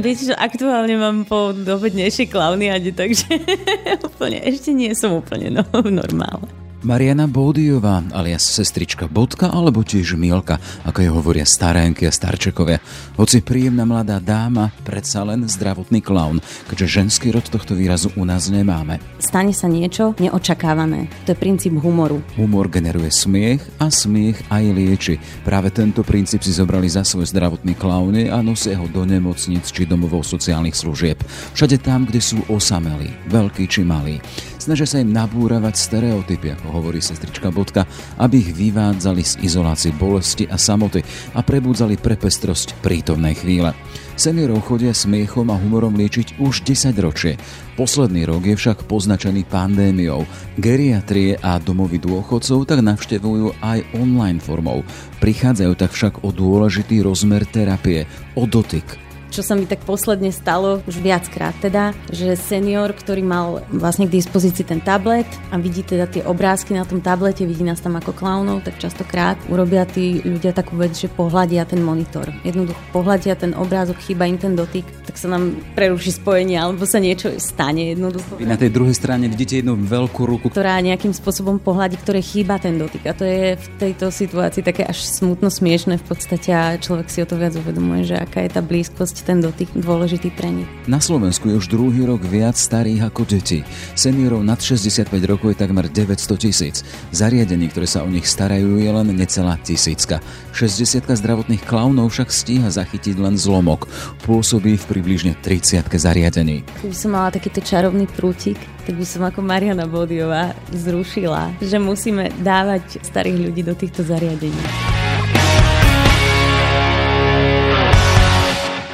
viete, 0.00 0.28
že 0.28 0.34
aktuálne 0.36 0.96
mám 0.96 1.28
po 1.28 1.52
dobednejšej 1.52 2.28
klauniade, 2.32 2.92
takže 2.92 3.28
úplne, 4.08 4.42
ešte 4.44 4.72
nie 4.72 4.92
som 4.96 5.16
úplne 5.16 5.52
no, 5.52 5.64
normálna. 5.72 6.48
Mariana 6.80 7.28
Bódiová, 7.28 8.00
alias 8.08 8.40
sestrička 8.40 9.04
Bodka, 9.04 9.52
alebo 9.52 9.84
tiež 9.84 10.16
Mielka, 10.16 10.56
ako 10.88 10.98
je 11.04 11.10
hovoria 11.12 11.44
starénky 11.44 12.08
a 12.08 12.12
starčekovia. 12.12 12.80
Hoci 13.20 13.44
príjemná 13.44 13.84
mladá 13.84 14.16
dáma, 14.16 14.72
predsa 14.80 15.20
len 15.20 15.44
zdravotný 15.44 16.00
klaun, 16.00 16.40
keďže 16.72 17.04
ženský 17.04 17.36
rod 17.36 17.44
tohto 17.52 17.76
výrazu 17.76 18.08
u 18.16 18.24
nás 18.24 18.48
nemáme. 18.48 18.96
Stane 19.20 19.52
sa 19.52 19.68
niečo 19.68 20.16
neočakávané. 20.16 21.12
To 21.28 21.36
je 21.36 21.36
princíp 21.36 21.76
humoru. 21.76 22.24
Humor 22.40 22.72
generuje 22.72 23.12
smiech 23.12 23.60
a 23.76 23.92
smiech 23.92 24.40
aj 24.48 24.64
lieči. 24.72 25.14
Práve 25.44 25.68
tento 25.68 26.00
princíp 26.00 26.40
si 26.40 26.56
zobrali 26.56 26.88
za 26.88 27.04
svoj 27.04 27.28
zdravotný 27.28 27.76
klauny 27.76 28.32
a 28.32 28.40
nosia 28.40 28.80
ho 28.80 28.88
do 28.88 29.04
nemocnic 29.04 29.68
či 29.68 29.84
domovov 29.84 30.24
sociálnych 30.24 30.80
služieb. 30.80 31.20
Všade 31.52 31.76
tam, 31.84 32.08
kde 32.08 32.24
sú 32.24 32.40
osamelí, 32.48 33.12
veľkí 33.28 33.68
či 33.68 33.84
malí. 33.84 34.16
Snažia 34.60 34.84
sa 34.84 35.00
im 35.00 35.08
nabúravať 35.08 35.72
stereotypy, 35.72 36.52
ako 36.52 36.68
hovorí 36.68 37.00
sestrička 37.00 37.48
Bodka, 37.48 37.88
aby 38.20 38.44
ich 38.44 38.52
vyvádzali 38.52 39.24
z 39.24 39.40
izolácie 39.40 39.88
bolesti 39.96 40.44
a 40.44 40.60
samoty 40.60 41.00
a 41.32 41.40
prebudzali 41.40 41.96
pre 41.96 42.20
pestrosť 42.20 42.76
prítomnej 42.84 43.40
chvíle. 43.40 43.72
Seniorov 44.20 44.68
chodia 44.68 44.92
smiechom 44.92 45.48
a 45.48 45.56
humorom 45.56 45.96
liečiť 45.96 46.44
už 46.44 46.68
10 46.68 46.92
ročie. 47.00 47.40
Posledný 47.80 48.28
rok 48.28 48.44
je 48.44 48.52
však 48.52 48.84
poznačený 48.84 49.48
pandémiou. 49.48 50.28
Geriatrie 50.60 51.40
a 51.40 51.56
domovy 51.56 51.96
dôchodcov 51.96 52.68
tak 52.68 52.84
navštevujú 52.84 53.64
aj 53.64 53.80
online 53.96 54.44
formou. 54.44 54.84
Prichádzajú 55.24 55.72
tak 55.72 55.96
však 55.96 56.20
o 56.20 56.36
dôležitý 56.36 57.00
rozmer 57.00 57.48
terapie, 57.48 58.04
o 58.36 58.44
dotyk, 58.44 59.09
čo 59.30 59.46
sa 59.46 59.54
mi 59.54 59.64
tak 59.64 59.86
posledne 59.86 60.34
stalo 60.34 60.82
už 60.90 60.98
viackrát 60.98 61.54
teda, 61.62 61.94
že 62.10 62.34
senior, 62.34 62.90
ktorý 62.90 63.22
mal 63.22 63.62
vlastne 63.70 64.10
k 64.10 64.18
dispozícii 64.18 64.66
ten 64.66 64.82
tablet 64.82 65.26
a 65.54 65.56
vidí 65.56 65.86
teda 65.86 66.10
tie 66.10 66.26
obrázky 66.26 66.74
na 66.74 66.82
tom 66.82 66.98
tablete, 66.98 67.46
vidí 67.46 67.62
nás 67.62 67.78
tam 67.78 67.94
ako 67.94 68.10
klaunov, 68.10 68.66
tak 68.66 68.82
častokrát 68.82 69.38
urobia 69.46 69.86
tí 69.86 70.20
ľudia 70.26 70.50
takú 70.50 70.74
vec, 70.76 70.98
že 70.98 71.06
pohľadia 71.06 71.62
ten 71.64 71.80
monitor. 71.80 72.26
Jednoducho 72.42 72.82
pohľadia 72.90 73.38
ten 73.38 73.54
obrázok, 73.54 74.02
chýba 74.02 74.26
im 74.26 74.36
ten 74.36 74.58
dotyk, 74.58 74.84
tak 75.06 75.14
sa 75.14 75.30
nám 75.30 75.54
preruší 75.78 76.18
spojenie 76.18 76.58
alebo 76.58 76.82
sa 76.84 76.98
niečo 76.98 77.38
stane 77.38 77.94
jednoducho. 77.94 78.42
Vy 78.42 78.50
na 78.50 78.58
tej 78.58 78.74
druhej 78.74 78.98
strane 78.98 79.30
vidíte 79.30 79.62
jednu 79.62 79.78
veľkú 79.78 80.26
ruku, 80.26 80.46
ktorá 80.50 80.82
nejakým 80.82 81.14
spôsobom 81.14 81.62
pohľadí, 81.62 81.94
ktoré 82.02 82.18
chýba 82.18 82.58
ten 82.58 82.74
dotyk. 82.74 83.06
A 83.06 83.14
to 83.14 83.22
je 83.22 83.54
v 83.54 83.66
tejto 83.78 84.10
situácii 84.10 84.66
také 84.66 84.82
až 84.82 85.06
smutno 85.06 85.52
smiešne 85.52 86.02
v 86.02 86.04
podstate 86.04 86.50
a 86.50 86.74
človek 86.76 87.06
si 87.06 87.22
o 87.22 87.26
to 87.28 87.38
viac 87.38 87.54
uvedomuje, 87.54 88.10
že 88.10 88.16
aká 88.18 88.42
je 88.42 88.50
tá 88.50 88.62
blízkosť 88.64 89.19
ten 89.24 89.38
dotyk 89.40 89.72
dôležitý 89.76 90.32
pre 90.34 90.50
nich. 90.52 90.68
Na 90.88 90.98
Slovensku 90.98 91.48
je 91.50 91.58
už 91.58 91.70
druhý 91.70 92.04
rok 92.08 92.24
viac 92.24 92.58
starých 92.58 93.12
ako 93.12 93.22
detí. 93.28 93.62
Seniorov 93.94 94.42
nad 94.42 94.58
65 94.58 95.06
rokov 95.28 95.54
je 95.54 95.58
takmer 95.60 95.86
900 95.86 96.36
tisíc. 96.40 96.82
Zariadení, 97.14 97.70
ktoré 97.70 97.86
sa 97.86 98.02
o 98.02 98.08
nich 98.10 98.26
starajú, 98.26 98.80
je 98.80 98.90
len 98.90 99.08
necelá 99.14 99.60
tisícka. 99.60 100.18
60 100.56 101.06
zdravotných 101.06 101.62
klaunov 101.64 102.12
však 102.12 102.28
stíha 102.28 102.68
zachytiť 102.72 103.16
len 103.20 103.38
zlomok. 103.38 103.86
Pôsobí 104.26 104.76
v 104.76 104.84
približne 104.90 105.32
30 105.38 105.86
zariadení. 105.86 106.66
Keby 106.82 106.96
som 106.96 107.14
mala 107.14 107.30
takýto 107.30 107.62
čarovný 107.62 108.10
prútik, 108.10 108.58
tak 108.84 108.98
by 108.98 109.06
som 109.06 109.22
ako 109.22 109.44
Mariana 109.44 109.86
Bodiová 109.86 110.56
zrušila, 110.74 111.54
že 111.62 111.78
musíme 111.78 112.34
dávať 112.42 113.04
starých 113.06 113.38
ľudí 113.38 113.62
do 113.62 113.74
týchto 113.78 114.02
zariadení. 114.02 114.89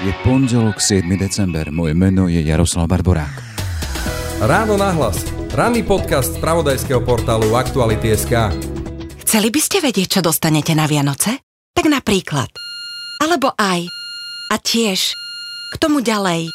Je 0.07 0.15
pondelok 0.23 0.79
7. 0.79 1.03
december. 1.19 1.75
Moje 1.75 1.91
meno 1.91 2.31
je 2.31 2.39
Jaroslav 2.39 2.87
Barborák. 2.87 3.43
Ráno 4.39 4.79
nahlas. 4.79 5.27
Ranný 5.50 5.83
podcast 5.83 6.31
z 6.31 6.39
pravodajského 6.39 7.03
portálu 7.03 7.59
Aktuality.sk 7.59 8.55
Chceli 9.27 9.49
by 9.50 9.59
ste 9.59 9.83
vedieť, 9.83 10.06
čo 10.06 10.21
dostanete 10.22 10.78
na 10.78 10.87
Vianoce? 10.87 11.43
Tak 11.75 11.91
napríklad. 11.91 12.47
Alebo 13.19 13.50
aj. 13.59 13.83
A 14.55 14.62
tiež. 14.62 15.11
K 15.75 15.77
tomu 15.83 15.99
ďalej. 15.99 16.55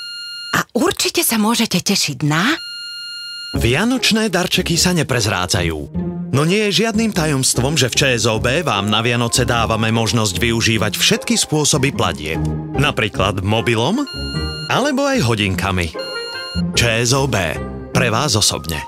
A 0.55 0.63
určite 0.71 1.19
sa 1.19 1.35
môžete 1.35 1.83
tešiť 1.83 2.23
na... 2.23 2.55
Vianočné 3.59 4.31
darčeky 4.31 4.79
sa 4.79 4.95
neprezrádzajú. 4.95 5.77
No 6.31 6.47
nie 6.47 6.71
je 6.71 6.87
žiadnym 6.87 7.11
tajomstvom, 7.11 7.75
že 7.75 7.91
v 7.91 7.97
ČSOB 7.99 8.63
vám 8.63 8.87
na 8.87 9.03
Vianoce 9.03 9.43
dávame 9.43 9.91
možnosť 9.91 10.39
využívať 10.39 10.95
všetky 10.95 11.35
spôsoby 11.35 11.91
platie. 11.91 12.39
Napríklad 12.71 13.43
mobilom 13.43 14.07
alebo 14.71 15.03
aj 15.11 15.27
hodinkami. 15.27 15.91
ČSOB. 16.71 17.35
Pre 17.91 18.07
vás 18.07 18.39
osobne. 18.39 18.79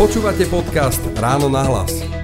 Počúvate 0.00 0.48
podcast 0.48 1.04
Ráno 1.20 1.52
na 1.52 1.68
hlas. 1.68 2.19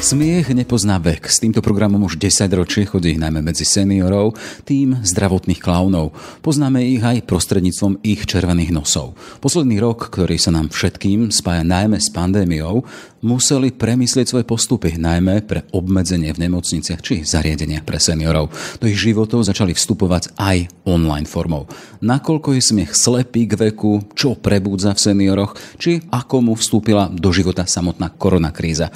Smiech 0.00 0.48
nepozná 0.56 0.96
vek. 0.96 1.28
S 1.28 1.44
týmto 1.44 1.60
programom 1.60 2.08
už 2.08 2.16
10 2.16 2.48
ročie 2.56 2.88
chodí 2.88 3.20
najmä 3.20 3.44
medzi 3.44 3.68
seniorov, 3.68 4.32
tým 4.64 4.96
zdravotných 5.04 5.60
klaunov. 5.60 6.16
Poznáme 6.40 6.80
ich 6.80 7.04
aj 7.04 7.28
prostredníctvom 7.28 8.00
ich 8.00 8.24
červených 8.24 8.72
nosov. 8.72 9.12
Posledný 9.44 9.76
rok, 9.76 10.08
ktorý 10.08 10.40
sa 10.40 10.56
nám 10.56 10.72
všetkým 10.72 11.28
spája 11.28 11.68
najmä 11.68 12.00
s 12.00 12.08
pandémiou, 12.16 12.80
museli 13.20 13.76
premyslieť 13.76 14.32
svoje 14.32 14.48
postupy, 14.48 14.96
najmä 14.96 15.44
pre 15.44 15.68
obmedzenie 15.76 16.32
v 16.32 16.48
nemocniciach 16.48 17.04
či 17.04 17.20
zariadenia 17.20 17.84
pre 17.84 18.00
seniorov. 18.00 18.48
Do 18.80 18.88
ich 18.88 18.96
životov 18.96 19.44
začali 19.44 19.76
vstupovať 19.76 20.32
aj 20.40 20.88
online 20.88 21.28
formou. 21.28 21.68
Nakoľko 22.00 22.56
je 22.56 22.62
smiech 22.64 22.96
slepý 22.96 23.44
k 23.44 23.68
veku, 23.68 24.00
čo 24.16 24.32
prebúdza 24.32 24.96
v 24.96 25.12
senioroch, 25.12 25.52
či 25.76 26.00
ako 26.08 26.36
mu 26.40 26.52
vstúpila 26.56 27.12
do 27.12 27.28
života 27.36 27.68
samotná 27.68 28.08
koronakríza 28.16 28.88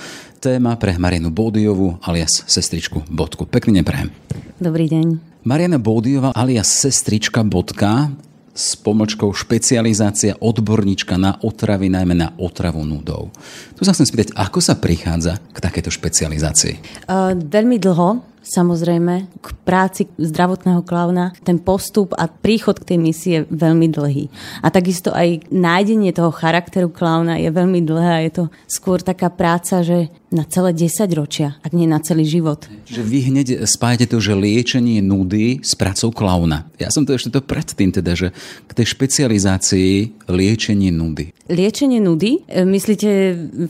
téma 0.45 0.77
pre 0.77 0.93
Marianu 1.01 1.33
Bódiovu 1.33 1.97
alias 2.05 2.45
sestričku 2.45 3.09
Bodku. 3.09 3.49
Pekný 3.49 3.81
neprehem. 3.81 4.13
Dobrý 4.61 4.93
deň. 4.93 5.41
Mariana 5.41 5.81
Bódiova 5.81 6.37
alias 6.37 6.69
sestrička 6.69 7.41
Bodka 7.41 8.13
s 8.53 8.77
pomočkou 8.77 9.33
špecializácia 9.33 10.37
odborníčka 10.37 11.17
na 11.17 11.41
otravy, 11.41 11.89
najmä 11.89 12.13
na 12.13 12.37
otravu 12.37 12.85
nudov. 12.85 13.33
Tu 13.73 13.89
sa 13.89 13.97
chcem 13.97 14.05
spýtať, 14.05 14.37
ako 14.37 14.61
sa 14.61 14.77
prichádza 14.77 15.41
k 15.49 15.59
takéto 15.65 15.89
špecializácii? 15.89 17.09
Uh, 17.09 17.33
veľmi 17.33 17.81
dlho 17.81 18.34
samozrejme 18.45 19.27
k 19.41 19.47
práci 19.65 20.07
zdravotného 20.21 20.85
klauna 20.85 21.33
ten 21.43 21.57
postup 21.57 22.13
a 22.15 22.29
príchod 22.29 22.77
k 22.77 22.95
tej 22.95 22.99
misii 23.01 23.33
je 23.33 23.41
veľmi 23.49 23.89
dlhý. 23.89 24.29
A 24.61 24.69
takisto 24.69 25.11
aj 25.11 25.49
nájdenie 25.49 26.13
toho 26.13 26.31
charakteru 26.31 26.93
klauna 26.93 27.41
je 27.41 27.49
veľmi 27.49 27.81
dlhé 27.83 28.11
a 28.13 28.25
je 28.29 28.33
to 28.37 28.45
skôr 28.69 29.01
taká 29.01 29.33
práca, 29.33 29.81
že 29.81 30.13
na 30.35 30.43
celé 30.43 30.75
10 30.75 31.07
ročia, 31.15 31.55
ak 31.63 31.71
nie 31.73 31.87
na 31.87 32.03
celý 32.03 32.27
život. 32.27 32.67
Čiže 32.91 33.03
vy 33.07 33.19
hneď 33.31 33.49
spájate 33.71 34.11
to, 34.11 34.19
že 34.19 34.35
liečenie 34.35 34.99
nudy 34.99 35.63
s 35.63 35.79
pracou 35.79 36.11
klauna. 36.11 36.67
Ja 36.77 36.91
som 36.91 37.07
to 37.07 37.15
ešte 37.15 37.31
to 37.31 37.41
predtým 37.41 37.95
teda, 37.95 38.19
že 38.19 38.35
k 38.67 38.73
tej 38.75 38.87
špecializácii 38.99 40.27
liečenie 40.27 40.91
nudy. 40.91 41.31
Liečenie 41.47 42.03
nudy? 42.03 42.43
E, 42.51 42.67
myslíte 42.67 43.11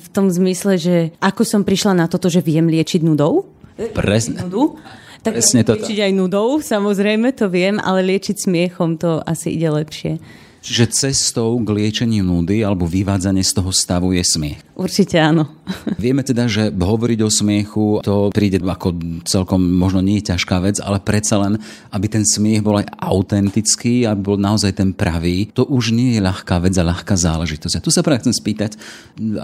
v 0.01 0.09
tom 0.09 0.33
zmysle, 0.33 0.81
že 0.81 0.97
ako 1.21 1.45
som 1.45 1.63
prišla 1.69 1.93
na 2.01 2.07
toto, 2.09 2.33
že 2.33 2.41
viem 2.41 2.65
liečiť 2.65 3.05
nudou? 3.05 3.55
Presne. 3.75 4.47
Nudu. 4.47 4.79
Tak 5.25 5.41
Presne 5.41 5.65
toto. 5.65 5.81
Liečiť 5.81 6.05
aj 6.05 6.13
nudou, 6.13 6.61
samozrejme, 6.61 7.33
to 7.33 7.49
viem, 7.49 7.81
ale 7.81 8.05
liečiť 8.05 8.45
smiechom 8.45 9.01
to 9.01 9.25
asi 9.25 9.57
ide 9.57 9.73
lepšie. 9.73 10.21
Čiže 10.65 10.97
cestou 10.97 11.61
k 11.61 11.69
liečeniu 11.77 12.25
nudy 12.25 12.65
alebo 12.65 12.89
vyvádzanie 12.89 13.45
z 13.45 13.53
toho 13.53 13.69
stavu 13.69 14.17
je 14.17 14.25
smiech. 14.25 14.65
Určite 14.73 15.21
áno. 15.21 15.53
Vieme 16.01 16.25
teda, 16.25 16.49
že 16.49 16.73
hovoriť 16.73 17.21
o 17.21 17.29
smiechu 17.29 18.01
to 18.01 18.33
príde 18.33 18.65
ako 18.65 18.97
celkom 19.29 19.61
možno 19.61 20.01
nie 20.01 20.25
je 20.25 20.33
ťažká 20.33 20.65
vec, 20.65 20.81
ale 20.81 21.05
predsa 21.05 21.37
len, 21.37 21.61
aby 21.93 22.09
ten 22.09 22.25
smiech 22.25 22.65
bol 22.65 22.81
aj 22.81 22.89
autentický, 22.97 24.09
aby 24.09 24.21
bol 24.25 24.39
naozaj 24.41 24.73
ten 24.73 24.97
pravý, 24.97 25.53
to 25.53 25.69
už 25.69 25.93
nie 25.93 26.17
je 26.17 26.25
ľahká 26.25 26.57
vec 26.65 26.73
a 26.81 26.89
ľahká 26.89 27.13
záležitosť. 27.13 27.81
A 27.81 27.85
tu 27.85 27.93
sa 27.93 28.01
práve 28.01 28.25
chcem 28.25 28.33
spýtať, 28.33 28.81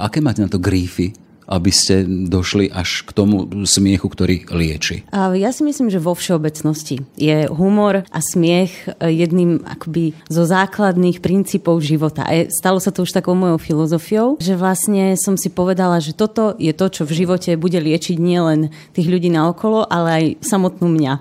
aké 0.00 0.24
máte 0.24 0.40
na 0.40 0.48
to 0.48 0.56
grífy? 0.56 1.12
Aby 1.50 1.70
ste 1.74 2.06
došli 2.06 2.70
až 2.70 3.02
k 3.02 3.10
tomu 3.10 3.66
smiechu, 3.66 4.06
ktorý 4.06 4.46
lieči? 4.54 5.02
Ja 5.12 5.50
si 5.50 5.66
myslím, 5.66 5.90
že 5.90 5.98
vo 5.98 6.14
všeobecnosti 6.14 7.02
je 7.18 7.50
humor 7.50 8.06
a 8.06 8.18
smiech 8.22 8.86
jedným 9.02 9.66
akoby 9.66 10.14
zo 10.30 10.46
základných 10.46 11.18
princípov 11.18 11.82
života. 11.82 12.22
A 12.22 12.46
stalo 12.48 12.78
sa 12.78 12.94
to 12.94 13.02
už 13.02 13.10
takou 13.10 13.34
mojou 13.34 13.58
filozofiou, 13.58 14.38
že 14.38 14.54
vlastne 14.54 15.18
som 15.18 15.34
si 15.34 15.50
povedala, 15.50 15.98
že 15.98 16.14
toto 16.14 16.54
je 16.54 16.70
to, 16.70 16.86
čo 16.86 17.02
v 17.02 17.26
živote 17.26 17.58
bude 17.58 17.82
liečiť 17.82 18.16
nielen 18.16 18.70
tých 18.94 19.10
ľudí 19.10 19.34
naokolo, 19.34 19.82
ale 19.90 20.08
aj 20.08 20.24
samotnú 20.46 20.86
mňa. 20.86 21.14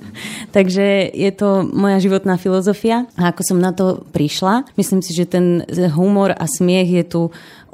Takže 0.56 1.10
je 1.10 1.30
to 1.34 1.66
moja 1.66 1.98
životná 1.98 2.38
filozofia 2.38 3.10
a 3.18 3.34
ako 3.34 3.42
som 3.42 3.58
na 3.58 3.74
to 3.74 4.06
prišla, 4.14 4.70
myslím 4.78 5.02
si, 5.02 5.10
že 5.10 5.26
ten 5.26 5.66
humor 5.90 6.30
a 6.30 6.46
smiech 6.46 6.90
je 7.02 7.04
tu 7.04 7.22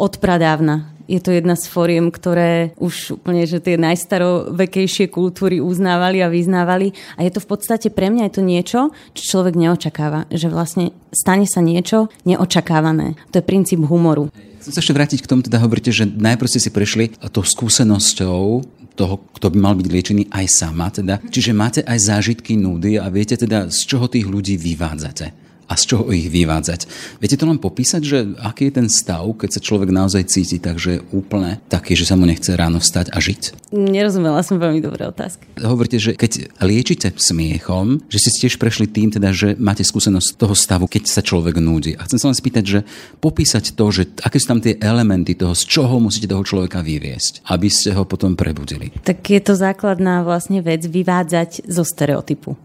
od 0.01 0.13
pradávna 0.17 0.89
je 1.11 1.19
to 1.19 1.35
jedna 1.35 1.59
z 1.59 1.67
fóriem, 1.67 2.15
ktoré 2.15 2.71
už 2.79 3.19
úplne, 3.19 3.43
že 3.43 3.59
tie 3.59 3.75
najstarovekejšie 3.75 5.11
kultúry 5.11 5.59
uznávali 5.59 6.23
a 6.23 6.31
vyznávali. 6.31 6.95
A 7.19 7.27
je 7.27 7.35
to 7.35 7.43
v 7.43 7.51
podstate 7.51 7.91
pre 7.91 8.15
mňa 8.15 8.31
je 8.31 8.35
to 8.39 8.43
niečo, 8.47 8.81
čo 9.19 9.23
človek 9.35 9.59
neočakáva. 9.59 10.31
Že 10.31 10.55
vlastne 10.55 10.85
stane 11.11 11.51
sa 11.51 11.59
niečo 11.59 12.07
neočakávané. 12.23 13.19
To 13.35 13.43
je 13.43 13.45
princíp 13.45 13.83
humoru. 13.83 14.31
Chcem 14.63 14.77
sa 14.77 14.81
ešte 14.85 14.95
vrátiť 14.95 15.21
k 15.25 15.31
tomu, 15.31 15.43
teda 15.43 15.59
hovoríte, 15.59 15.91
že 15.91 16.07
najprv 16.07 16.47
ste 16.47 16.63
si 16.63 16.71
prešli 16.71 17.17
tou 17.35 17.43
skúsenosťou 17.43 18.63
toho, 18.95 19.15
kto 19.33 19.47
by 19.51 19.59
mal 19.59 19.75
byť 19.75 19.87
liečený 19.89 20.23
aj 20.31 20.47
sama. 20.47 20.93
Teda. 20.93 21.19
Čiže 21.19 21.57
máte 21.57 21.81
aj 21.83 21.99
zážitky 21.99 22.55
núdy 22.55 23.01
a 23.01 23.09
viete 23.11 23.35
teda, 23.35 23.73
z 23.73 23.81
čoho 23.89 24.07
tých 24.07 24.29
ľudí 24.29 24.61
vyvádzate 24.61 25.50
a 25.71 25.79
z 25.79 25.95
čoho 25.95 26.11
ich 26.11 26.27
vyvádzať. 26.27 26.91
Viete 27.23 27.39
to 27.39 27.47
len 27.47 27.63
popísať, 27.63 28.03
že 28.03 28.19
aký 28.43 28.69
je 28.69 28.83
ten 28.83 28.89
stav, 28.91 29.23
keď 29.39 29.55
sa 29.55 29.61
človek 29.63 29.95
naozaj 29.95 30.27
cíti 30.27 30.59
tak, 30.59 30.83
že 30.83 30.99
je 30.99 31.05
úplne 31.15 31.63
taký, 31.71 31.95
že 31.95 32.11
sa 32.11 32.19
mu 32.19 32.27
nechce 32.27 32.51
ráno 32.59 32.83
vstať 32.83 33.15
a 33.15 33.23
žiť? 33.23 33.71
Nerozumela 33.71 34.43
som 34.43 34.59
veľmi 34.59 34.83
dobré 34.83 35.07
otázky. 35.07 35.47
Hovoríte, 35.63 36.03
že 36.03 36.19
keď 36.19 36.51
liečite 36.67 37.15
smiechom, 37.15 38.03
že 38.11 38.19
ste 38.19 38.51
tiež 38.51 38.59
prešli 38.59 38.91
tým, 38.91 39.15
teda, 39.15 39.31
že 39.31 39.55
máte 39.63 39.87
skúsenosť 39.87 40.35
toho 40.35 40.59
stavu, 40.59 40.91
keď 40.91 41.07
sa 41.07 41.23
človek 41.23 41.63
núdi. 41.63 41.95
A 41.95 42.03
chcem 42.11 42.19
sa 42.19 42.27
len 42.27 42.35
spýtať, 42.35 42.65
že 42.67 42.81
popísať 43.23 43.79
to, 43.79 43.85
že 43.95 44.11
aké 44.27 44.43
sú 44.43 44.51
tam 44.51 44.59
tie 44.59 44.75
elementy 44.83 45.39
toho, 45.39 45.55
z 45.55 45.71
čoho 45.71 46.03
musíte 46.03 46.27
toho 46.27 46.43
človeka 46.43 46.83
vyviesť, 46.83 47.47
aby 47.47 47.71
ste 47.71 47.95
ho 47.95 48.03
potom 48.03 48.35
prebudili. 48.35 48.91
Tak 49.07 49.23
je 49.23 49.39
to 49.39 49.55
základná 49.55 50.27
vlastne 50.27 50.59
vec 50.67 50.83
vyvádzať 50.83 51.71
zo 51.71 51.87
stereotypu. 51.87 52.59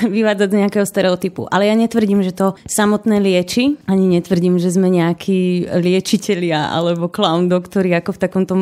vyvádzať 0.16 0.48
z 0.48 0.58
nejakého 0.64 0.86
stereotypu. 0.86 1.48
Ale 1.48 1.68
ja 1.68 1.74
netvrdím, 1.76 2.24
že 2.24 2.32
to 2.32 2.54
samotné 2.66 3.20
lieči, 3.20 3.76
ani 3.86 4.18
netvrdím, 4.18 4.56
že 4.56 4.72
sme 4.72 4.88
nejakí 4.88 5.68
liečitelia 5.68 6.72
alebo 6.72 7.08
clown 7.08 7.48
doktori 7.48 7.92
ako 7.96 8.16
v 8.16 8.22
takomto 8.22 8.54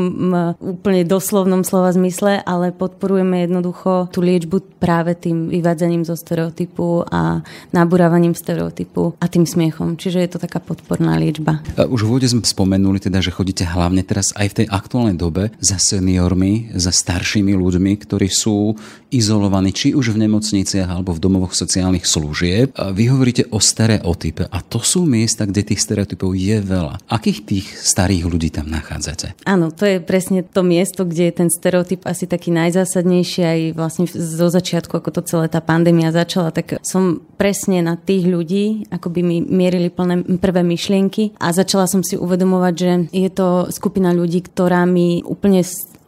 úplne 0.59 1.03
doslovnom 1.07 1.63
slova 1.63 1.95
zmysle, 1.95 2.43
ale 2.43 2.75
podporujeme 2.75 3.47
jednoducho 3.47 4.11
tú 4.11 4.23
liečbu 4.25 4.81
práve 4.81 5.15
tým 5.15 5.53
vyvádzaním 5.53 6.09
zo 6.09 6.17
stereotypu 6.17 7.05
a 7.09 7.45
naburávaním 7.71 8.33
stereotypu 8.33 9.15
a 9.21 9.27
tým 9.29 9.45
smiechom. 9.45 10.01
Čiže 10.01 10.19
je 10.25 10.31
to 10.37 10.39
taká 10.41 10.59
podporná 10.59 11.21
liečba. 11.21 11.61
Už 11.77 12.07
v 12.07 12.09
úvode 12.17 12.29
sme 12.29 12.43
spomenuli 12.43 12.99
teda, 12.99 13.21
že 13.21 13.35
chodíte 13.35 13.69
hlavne 13.69 14.01
teraz 14.03 14.33
aj 14.35 14.47
v 14.51 14.57
tej 14.65 14.67
aktuálnej 14.73 15.17
dobe 15.17 15.53
za 15.61 15.77
seniormi, 15.77 16.73
za 16.75 16.91
staršími 16.91 17.53
ľuďmi, 17.53 17.93
ktorí 18.01 18.29
sú 18.33 18.75
izolovaní 19.13 19.75
či 19.75 19.93
už 19.93 20.15
v 20.17 20.27
nemocniciach 20.27 20.89
alebo 20.89 21.13
v 21.13 21.20
domovoch 21.21 21.53
sociálnych 21.53 22.09
služieb. 22.09 22.73
Vy 22.73 23.05
hovoríte 23.13 23.45
o 23.53 23.61
stereotype 23.61 24.49
a 24.49 24.65
to 24.65 24.81
sú 24.81 25.05
miesta, 25.05 25.45
kde 25.45 25.77
tých 25.77 25.85
stereotypov 25.85 26.33
je 26.33 26.65
veľa. 26.65 27.05
Akých 27.13 27.45
tých 27.45 27.67
starých 27.77 28.25
ľudí 28.25 28.49
tam 28.49 28.73
nachádzate? 28.73 29.37
Áno, 29.45 29.69
to 29.69 29.85
je 29.85 30.01
presne 30.01 30.41
to 30.41 30.65
miesto, 30.65 31.05
kde 31.05 31.29
je 31.29 31.35
ten 31.45 31.51
stereotyp 31.53 32.09
asi 32.09 32.25
taký 32.25 32.49
najzásadnejší 32.51 33.41
aj 33.45 33.61
vlastne 33.77 34.05
zo 34.09 34.49
začiatku, 34.49 34.97
ako 34.97 35.21
to 35.21 35.23
celé 35.29 35.47
tá 35.53 35.61
pandémia 35.61 36.09
začala, 36.09 36.51
tak 36.51 36.81
som 36.81 37.21
presne 37.37 37.85
na 37.85 38.01
tých 38.01 38.25
ľudí, 38.25 38.89
ako 38.89 39.13
by 39.13 39.21
mi 39.21 39.37
mierili 39.45 39.93
plné 39.93 40.25
prvé 40.41 40.65
myšlienky 40.65 41.37
a 41.37 41.53
začala 41.53 41.85
som 41.85 42.01
si 42.01 42.17
uvedomovať, 42.17 42.75
že 42.75 42.91
je 43.13 43.31
to 43.33 43.69
skupina 43.69 44.17
ľudí, 44.17 44.41
ktorá 44.47 44.89
mi 44.89 45.21
úplne 45.27 45.61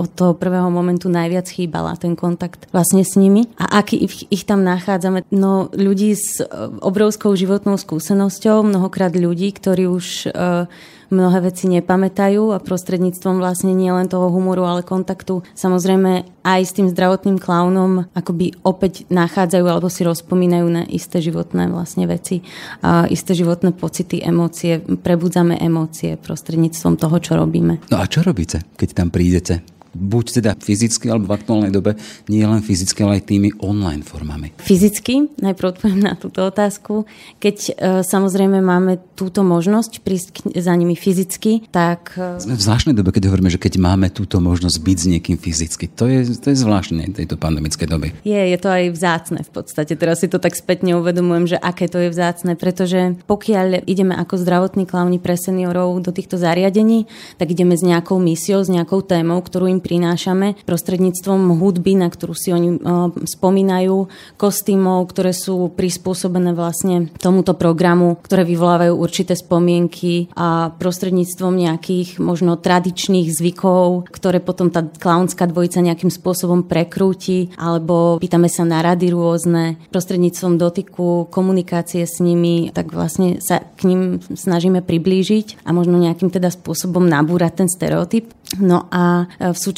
od 0.03 0.11
toho 0.11 0.33
prvého 0.35 0.67
momentu 0.67 1.07
najviac 1.07 1.47
chýbala 1.47 1.95
ten 1.95 2.19
kontakt 2.19 2.67
vlastne 2.75 3.07
s 3.07 3.15
nimi. 3.15 3.47
A 3.55 3.79
aký 3.79 4.03
ich, 4.03 4.27
ich 4.35 4.43
tam 4.43 4.67
nachádzame? 5.03 5.27
No 5.35 5.67
ľudí 5.75 6.15
s 6.15 6.39
e, 6.39 6.47
obrovskou 6.79 7.35
životnou 7.35 7.75
skúsenosťou, 7.75 8.63
mnohokrát 8.63 9.11
ľudí, 9.13 9.51
ktorí 9.51 9.91
už 9.91 10.31
uh, 10.31 10.71
mnohé 11.13 11.53
veci 11.53 11.69
nepamätajú 11.69 12.55
a 12.55 12.63
prostredníctvom 12.63 13.43
vlastne 13.43 13.75
nie 13.75 13.91
len 13.91 14.07
toho 14.07 14.31
humoru, 14.31 14.65
ale 14.65 14.87
kontaktu 14.87 15.43
samozrejme 15.53 16.25
aj 16.47 16.61
s 16.63 16.73
tým 16.73 16.89
zdravotným 16.89 17.37
klaunom 17.37 18.09
akoby 18.15 18.57
opäť 18.65 19.05
nachádzajú 19.13 19.67
alebo 19.67 19.93
si 19.93 20.07
rozpomínajú 20.07 20.67
na 20.71 20.83
isté 20.89 21.21
životné 21.21 21.69
vlastne 21.69 22.09
veci, 22.09 22.41
a 22.81 23.05
isté 23.11 23.37
životné 23.37 23.77
pocity, 23.77 24.23
emócie, 24.23 24.81
prebudzame 24.81 25.59
emócie 25.61 26.17
prostredníctvom 26.17 26.97
toho, 26.97 27.17
čo 27.21 27.33
robíme. 27.37 27.83
No 27.93 28.01
a 28.01 28.09
čo 28.09 28.25
robíte, 28.25 28.65
keď 28.79 28.89
tam 28.97 29.09
prídete? 29.13 29.82
Buď 29.93 30.43
teda 30.43 30.51
fyzicky, 30.57 31.13
alebo 31.13 31.29
v 31.29 31.37
aktuálnej 31.37 31.73
dobe 31.73 31.95
nie 32.33 32.43
len 32.43 32.65
fyzicky, 32.65 33.05
ale 33.05 33.21
aj 33.21 33.29
tými 33.29 33.53
online 33.61 34.01
formami? 34.01 34.57
Fyzicky, 34.57 35.29
najprv 35.39 35.77
odpoviem 35.77 36.01
na 36.01 36.17
túto 36.17 36.41
otázku. 36.43 37.05
Keď 37.39 37.57
e, 37.57 37.73
samozrejme 38.01 38.65
máme 38.65 38.99
túto 39.13 39.45
možnosť 39.45 39.93
prísť 40.01 40.29
k, 40.33 40.39
za 40.57 40.73
nimi 40.73 40.97
fyzicky, 40.97 41.69
tak... 41.69 42.17
E, 42.17 42.41
Sme 42.41 42.57
v 42.57 42.65
zvláštnej 42.65 42.97
dobe, 42.97 43.13
keď 43.13 43.29
hovoríme, 43.29 43.53
že 43.53 43.61
keď 43.61 43.77
máme 43.77 44.09
túto 44.09 44.41
možnosť 44.41 44.77
byť 44.81 44.99
s 44.99 45.07
niekým 45.13 45.37
fyzicky. 45.37 45.93
To 46.01 46.09
je, 46.09 46.25
to 46.41 46.51
je 46.51 46.57
zvláštne 46.57 47.13
tejto 47.13 47.37
pandemickej 47.37 47.87
doby. 47.87 48.09
Je, 48.25 48.41
je 48.41 48.59
to 48.59 48.73
aj 48.73 48.97
vzácne 48.97 49.41
v 49.45 49.51
podstate. 49.53 49.93
Teraz 49.93 50.25
si 50.25 50.33
to 50.33 50.41
tak 50.41 50.57
spätne 50.57 50.97
uvedomujem, 50.97 51.53
že 51.53 51.59
aké 51.61 51.87
to 51.87 52.01
je 52.01 52.09
vzácne, 52.09 52.57
pretože 52.57 53.21
pokiaľ 53.29 53.85
ideme 53.85 54.17
ako 54.17 54.41
zdravotní 54.41 54.89
klauni 54.89 55.21
pre 55.21 55.37
seniorov 55.37 56.01
do 56.01 56.15
týchto 56.15 56.41
zariadení, 56.41 57.05
tak 57.37 57.53
ideme 57.53 57.77
s 57.77 57.85
nejakou 57.85 58.17
misiou, 58.17 58.65
s 58.65 58.73
nejakou 58.73 59.05
témou, 59.05 59.43
ktorú 59.43 59.69
im 59.69 59.82
prinášame 59.83 60.63
prostredníctvom 60.63 61.59
hudby, 61.59 61.99
na 61.99 62.07
ktorú 62.07 62.39
si 62.39 62.55
oni 62.55 62.79
spomínajú, 63.27 64.07
kostýmov, 64.39 65.11
ktoré 65.11 65.35
sú 65.35 65.75
prispôsobené 65.75 66.55
vlastne 66.55 67.11
tomuto 67.19 67.59
programu, 67.59 68.23
ktoré 68.23 68.47
vyvolávajú 68.47 68.95
určité 68.95 69.35
spomienky 69.35 70.31
a 70.39 70.71
prostredníctvom 70.71 71.53
nejakých 71.59 72.23
možno 72.23 72.55
tradičných 72.55 73.35
zvykov, 73.35 74.07
ktoré 74.15 74.39
potom 74.39 74.71
tá 74.71 74.87
klaunská 74.87 75.51
dvojica 75.51 75.83
nejakým 75.83 76.13
spôsobom 76.13 76.71
prekrúti, 76.71 77.51
alebo 77.59 78.23
pýtame 78.23 78.47
sa 78.47 78.63
na 78.63 78.85
rady 78.85 79.11
rôzne, 79.11 79.81
prostredníctvom 79.91 80.55
dotyku, 80.61 81.27
komunikácie 81.33 82.05
s 82.05 82.23
nimi, 82.23 82.71
tak 82.71 82.93
vlastne 82.93 83.41
sa 83.41 83.65
k 83.65 83.89
ním 83.89 84.21
snažíme 84.21 84.85
priblížiť 84.85 85.65
a 85.65 85.73
možno 85.73 85.97
nejakým 85.97 86.29
teda 86.29 86.53
spôsobom 86.53 87.09
nabúrať 87.09 87.65
ten 87.65 87.69
stereotyp. 87.73 88.29
No 88.61 88.85
a 88.93 89.33
v 89.41 89.57
súčasnosti 89.57 89.72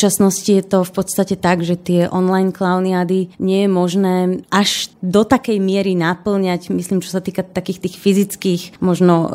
je 0.61 0.65
to 0.65 0.83
v 0.83 0.93
podstate 0.93 1.39
tak, 1.39 1.63
že 1.63 1.79
tie 1.79 2.07
online 2.11 2.51
klauniady 2.51 3.33
nie 3.39 3.65
je 3.65 3.71
možné 3.71 4.15
až 4.51 4.91
do 5.01 5.23
takej 5.23 5.59
miery 5.63 5.95
naplňať, 5.95 6.71
myslím, 6.71 7.01
čo 7.01 7.15
sa 7.15 7.25
týka 7.25 7.47
takých 7.47 7.89
tých 7.89 7.97
fyzických, 7.99 8.63
možno 8.83 9.15
e, 9.25 9.29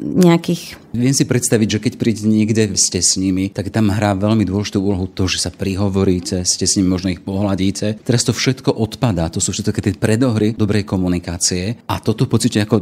nejakých... 0.00 0.83
Viem 0.94 1.10
si 1.10 1.26
predstaviť, 1.26 1.68
že 1.68 1.82
keď 1.82 1.92
príde 1.98 2.22
niekde, 2.22 2.78
ste 2.78 3.02
s 3.02 3.18
nimi, 3.18 3.50
tak 3.50 3.74
tam 3.74 3.90
hrá 3.90 4.14
veľmi 4.14 4.46
dôležitú 4.46 4.78
úlohu 4.78 5.10
to, 5.10 5.26
že 5.26 5.42
sa 5.42 5.50
prihovoríte, 5.50 6.46
ste 6.46 6.70
s 6.70 6.78
nimi, 6.78 6.86
možno 6.86 7.10
ich 7.10 7.18
pohľadíte. 7.18 7.98
Teraz 8.06 8.22
to 8.22 8.30
všetko 8.30 8.70
odpadá, 8.70 9.26
to 9.26 9.42
sú 9.42 9.50
všetko 9.50 9.74
tie 9.82 9.98
predohry 9.98 10.54
dobrej 10.54 10.86
komunikácie 10.86 11.82
a 11.90 11.98
toto 11.98 12.30
pocíte 12.30 12.62
ako 12.62 12.78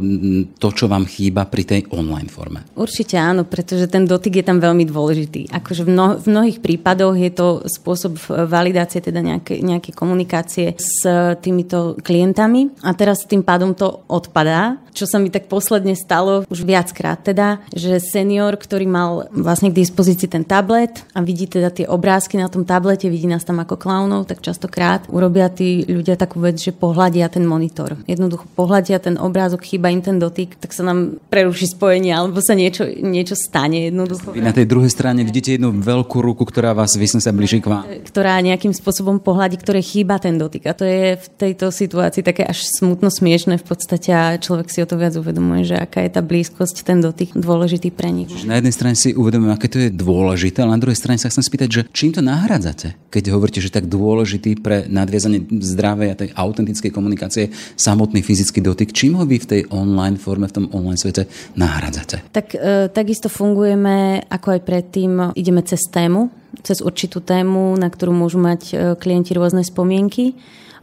to, 0.61 0.69
čo 0.77 0.93
vám 0.93 1.09
chýba 1.09 1.49
pri 1.49 1.65
tej 1.65 1.81
online 1.89 2.29
forme. 2.29 2.69
Určite 2.77 3.17
áno, 3.17 3.49
pretože 3.49 3.89
ten 3.89 4.05
dotyk 4.05 4.45
je 4.45 4.45
tam 4.45 4.61
veľmi 4.61 4.85
dôležitý. 4.85 5.49
Akože 5.49 5.89
v, 5.89 5.97
mno, 5.97 6.21
v 6.21 6.27
mnohých 6.29 6.61
prípadoch 6.61 7.17
je 7.17 7.33
to 7.33 7.65
spôsob 7.65 8.21
validácie, 8.29 9.01
teda 9.01 9.25
nejaké, 9.25 9.65
nejaké 9.65 9.97
komunikácie 9.97 10.77
s 10.77 11.09
týmito 11.41 11.97
klientami 12.05 12.77
a 12.85 12.93
teraz 12.93 13.25
tým 13.25 13.41
pádom 13.41 13.73
to 13.73 14.05
odpadá, 14.13 14.77
čo 14.93 15.09
sa 15.09 15.17
mi 15.17 15.33
tak 15.33 15.49
posledne 15.49 15.97
stalo 15.97 16.45
už 16.53 16.69
viackrát 16.69 17.17
teda, 17.25 17.65
že 17.73 18.02
senior, 18.03 18.59
ktorý 18.59 18.87
mal 18.91 19.31
vlastne 19.31 19.71
k 19.71 19.79
dispozícii 19.79 20.27
ten 20.27 20.43
tablet 20.43 21.07
a 21.15 21.23
vidí 21.23 21.47
teda 21.47 21.71
tie 21.71 21.87
obrázky 21.87 22.37
na 22.37 22.51
tom 22.51 22.67
tablete, 22.67 23.07
vidí 23.07 23.31
nás 23.31 23.47
tam 23.47 23.63
ako 23.63 23.79
klaunov, 23.79 24.27
tak 24.27 24.43
častokrát 24.43 25.07
urobia 25.09 25.47
tí 25.47 25.87
ľudia 25.87 26.19
takú 26.19 26.43
vec, 26.43 26.59
že 26.59 26.75
pohľadia 26.75 27.31
ten 27.31 27.47
monitor. 27.47 27.95
Jednoducho 28.11 28.51
pohľadia 28.59 28.99
ten 28.99 29.15
obrázok, 29.15 29.63
chýba 29.63 29.95
im 29.95 30.03
ten 30.03 30.19
dotyk, 30.19 30.59
tak 30.59 30.75
sa 30.75 30.83
nám 30.83 31.23
preruší 31.31 31.71
spojenie 31.71 32.11
alebo 32.11 32.43
sa 32.43 32.59
niečo, 32.59 32.85
niečo 32.91 33.39
stane 33.39 33.89
jednoducho. 33.89 34.35
Vy 34.35 34.43
na 34.43 34.53
tej 34.53 34.67
druhej 34.67 34.91
strane 34.91 35.23
vidíte 35.23 35.55
jednu 35.55 35.71
veľkú 35.71 36.19
ruku, 36.19 36.43
ktorá 36.43 36.75
vás 36.75 36.99
vysne 36.99 37.23
sa 37.23 37.31
blíži 37.31 37.63
k 37.63 37.71
vám. 37.71 37.87
Ktorá 38.03 38.43
nejakým 38.43 38.75
spôsobom 38.75 39.23
pohľadí, 39.23 39.63
ktoré 39.63 39.79
chýba 39.79 40.19
ten 40.19 40.35
dotyk. 40.35 40.67
A 40.67 40.75
to 40.75 40.83
je 40.83 41.15
v 41.15 41.27
tejto 41.39 41.71
situácii 41.71 42.27
také 42.27 42.43
až 42.43 42.67
smutno 42.67 43.13
smiešne 43.13 43.61
v 43.61 43.65
podstate 43.65 44.11
a 44.11 44.35
človek 44.41 44.67
si 44.73 44.83
o 44.83 44.89
to 44.89 44.99
viac 44.99 45.15
uvedomuje, 45.15 45.69
že 45.69 45.77
aká 45.79 46.03
je 46.03 46.11
tá 46.11 46.25
blízkosť, 46.25 46.83
ten 46.83 46.99
dotyk 46.99 47.37
dôležitý 47.37 47.92
pre 47.93 48.09
nich. 48.11 48.33
Čiže 48.33 48.49
na 48.49 48.59
jednej 48.59 48.75
strane 48.75 48.97
si 48.97 49.13
uvedomujem, 49.13 49.53
aké 49.53 49.69
to 49.69 49.79
je 49.79 49.93
dôležité, 49.93 50.65
ale 50.65 50.75
na 50.75 50.83
druhej 50.83 50.99
strane 50.99 51.21
sa 51.21 51.29
chcem 51.29 51.45
spýtať, 51.45 51.69
že 51.69 51.83
čím 51.93 52.17
to 52.17 52.25
nahradzate, 52.25 52.97
keď 53.13 53.37
hovoríte, 53.37 53.61
že 53.61 53.71
tak 53.71 53.87
dôležitý 53.87 54.59
pre 54.59 54.89
nadviazanie 54.89 55.45
zdravej 55.47 56.09
a 56.09 56.19
tej 56.19 56.31
autentickej 56.33 56.91
komunikácie 56.91 57.53
samotný 57.77 58.25
fyzický 58.25 58.65
dotyk, 58.65 58.97
čím 58.97 59.21
ho 59.21 59.25
vy 59.29 59.39
v 59.39 59.49
tej 59.49 59.63
online 59.71 60.17
forme, 60.17 60.49
v 60.49 60.57
tom 60.57 60.67
online 60.73 60.99
svete 60.99 61.29
nahradzate? 61.55 62.25
Tak 62.33 62.57
e, 62.57 62.89
takisto 62.89 63.29
fungujeme 63.29 64.25
ako 64.27 64.57
aj 64.57 64.61
predtým, 64.65 65.11
ideme 65.37 65.61
cez 65.63 65.85
tému, 65.93 66.33
cez 66.65 66.81
určitú 66.81 67.21
tému, 67.21 67.77
na 67.77 67.93
ktorú 67.93 68.17
môžu 68.17 68.41
mať 68.41 68.61
e, 68.73 68.75
klienti 68.97 69.37
rôzne 69.37 69.61
spomienky. 69.65 70.35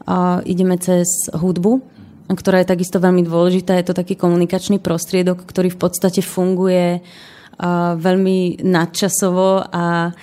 A 0.09 0.41
ideme 0.41 0.73
cez 0.81 1.29
hudbu, 1.29 1.85
ktorá 2.37 2.61
je 2.61 2.71
takisto 2.71 3.01
veľmi 3.01 3.25
dôležitá. 3.25 3.73
Je 3.77 3.89
to 3.89 3.97
taký 3.97 4.13
komunikačný 4.13 4.77
prostriedok, 4.77 5.41
ktorý 5.45 5.73
v 5.73 5.79
podstate 5.81 6.21
funguje 6.21 7.01
veľmi 7.99 8.63
nadčasovo 8.63 9.67
a 9.67 10.15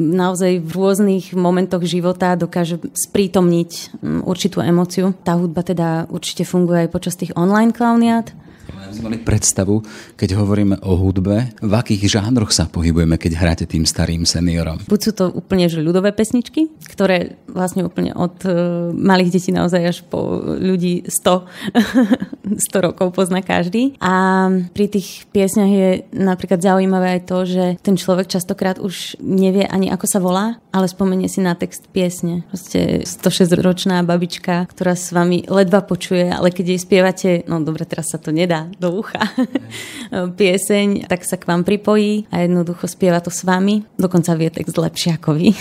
naozaj 0.00 0.64
v 0.64 0.72
rôznych 0.72 1.36
momentoch 1.36 1.84
života 1.84 2.40
dokáže 2.40 2.80
sprítomniť 2.88 4.00
určitú 4.24 4.64
emociu. 4.64 5.12
Tá 5.28 5.36
hudba 5.36 5.60
teda 5.60 6.08
určite 6.08 6.48
funguje 6.48 6.88
aj 6.88 6.94
počas 6.94 7.20
tých 7.20 7.36
online 7.36 7.76
klauniát 7.76 8.32
mali 9.02 9.18
predstavu, 9.18 9.82
keď 10.14 10.38
hovoríme 10.38 10.78
o 10.86 10.94
hudbe, 10.94 11.50
v 11.58 11.72
akých 11.74 12.20
žánroch 12.20 12.54
sa 12.54 12.70
pohybujeme, 12.70 13.18
keď 13.18 13.32
hráte 13.34 13.64
tým 13.66 13.82
starým 13.82 14.22
seniorom? 14.22 14.78
Buď 14.86 15.00
sú 15.02 15.12
to 15.12 15.24
úplne 15.34 15.66
že 15.66 15.82
ľudové 15.82 16.14
pesničky, 16.14 16.70
ktoré 16.86 17.36
vlastne 17.50 17.82
úplne 17.82 18.14
od 18.14 18.36
uh, 18.46 18.52
malých 18.94 19.34
detí 19.34 19.50
naozaj 19.50 19.82
až 19.82 19.98
po 20.06 20.42
ľudí 20.44 21.10
100, 21.10 22.56
100 22.56 22.72
rokov 22.86 23.10
pozná 23.12 23.42
každý. 23.42 23.98
A 23.98 24.46
pri 24.72 24.86
tých 24.86 25.26
piesňach 25.34 25.72
je 25.72 25.90
napríklad 26.14 26.62
zaujímavé 26.62 27.18
aj 27.18 27.22
to, 27.26 27.38
že 27.44 27.64
ten 27.82 27.98
človek 27.98 28.30
častokrát 28.30 28.78
už 28.78 29.18
nevie 29.18 29.66
ani 29.66 29.90
ako 29.90 30.06
sa 30.06 30.18
volá, 30.22 30.62
ale 30.70 30.86
spomenie 30.86 31.26
si 31.26 31.42
na 31.42 31.58
text 31.58 31.90
piesne. 31.90 32.46
Proste 32.48 33.02
106-ročná 33.04 34.02
babička, 34.06 34.70
ktorá 34.70 34.94
s 34.94 35.10
vami 35.10 35.44
ledva 35.46 35.82
počuje, 35.84 36.30
ale 36.30 36.54
keď 36.54 36.76
jej 36.76 36.80
spievate, 36.80 37.30
no 37.50 37.60
dobre, 37.60 37.84
teraz 37.84 38.12
sa 38.12 38.18
to 38.20 38.32
nedá 38.34 38.61
do 38.78 39.02
ucha 39.02 39.22
pieseň, 40.38 41.08
tak 41.08 41.24
sa 41.24 41.40
k 41.40 41.48
vám 41.48 41.62
pripojí 41.64 42.28
a 42.28 42.44
jednoducho 42.44 42.84
spieva 42.90 43.22
to 43.22 43.30
s 43.32 43.42
vami. 43.46 43.82
Dokonca 43.96 44.36
vie 44.36 44.50
text 44.50 44.76
lepšie 44.76 45.16
ako 45.16 45.30
vy 45.38 45.54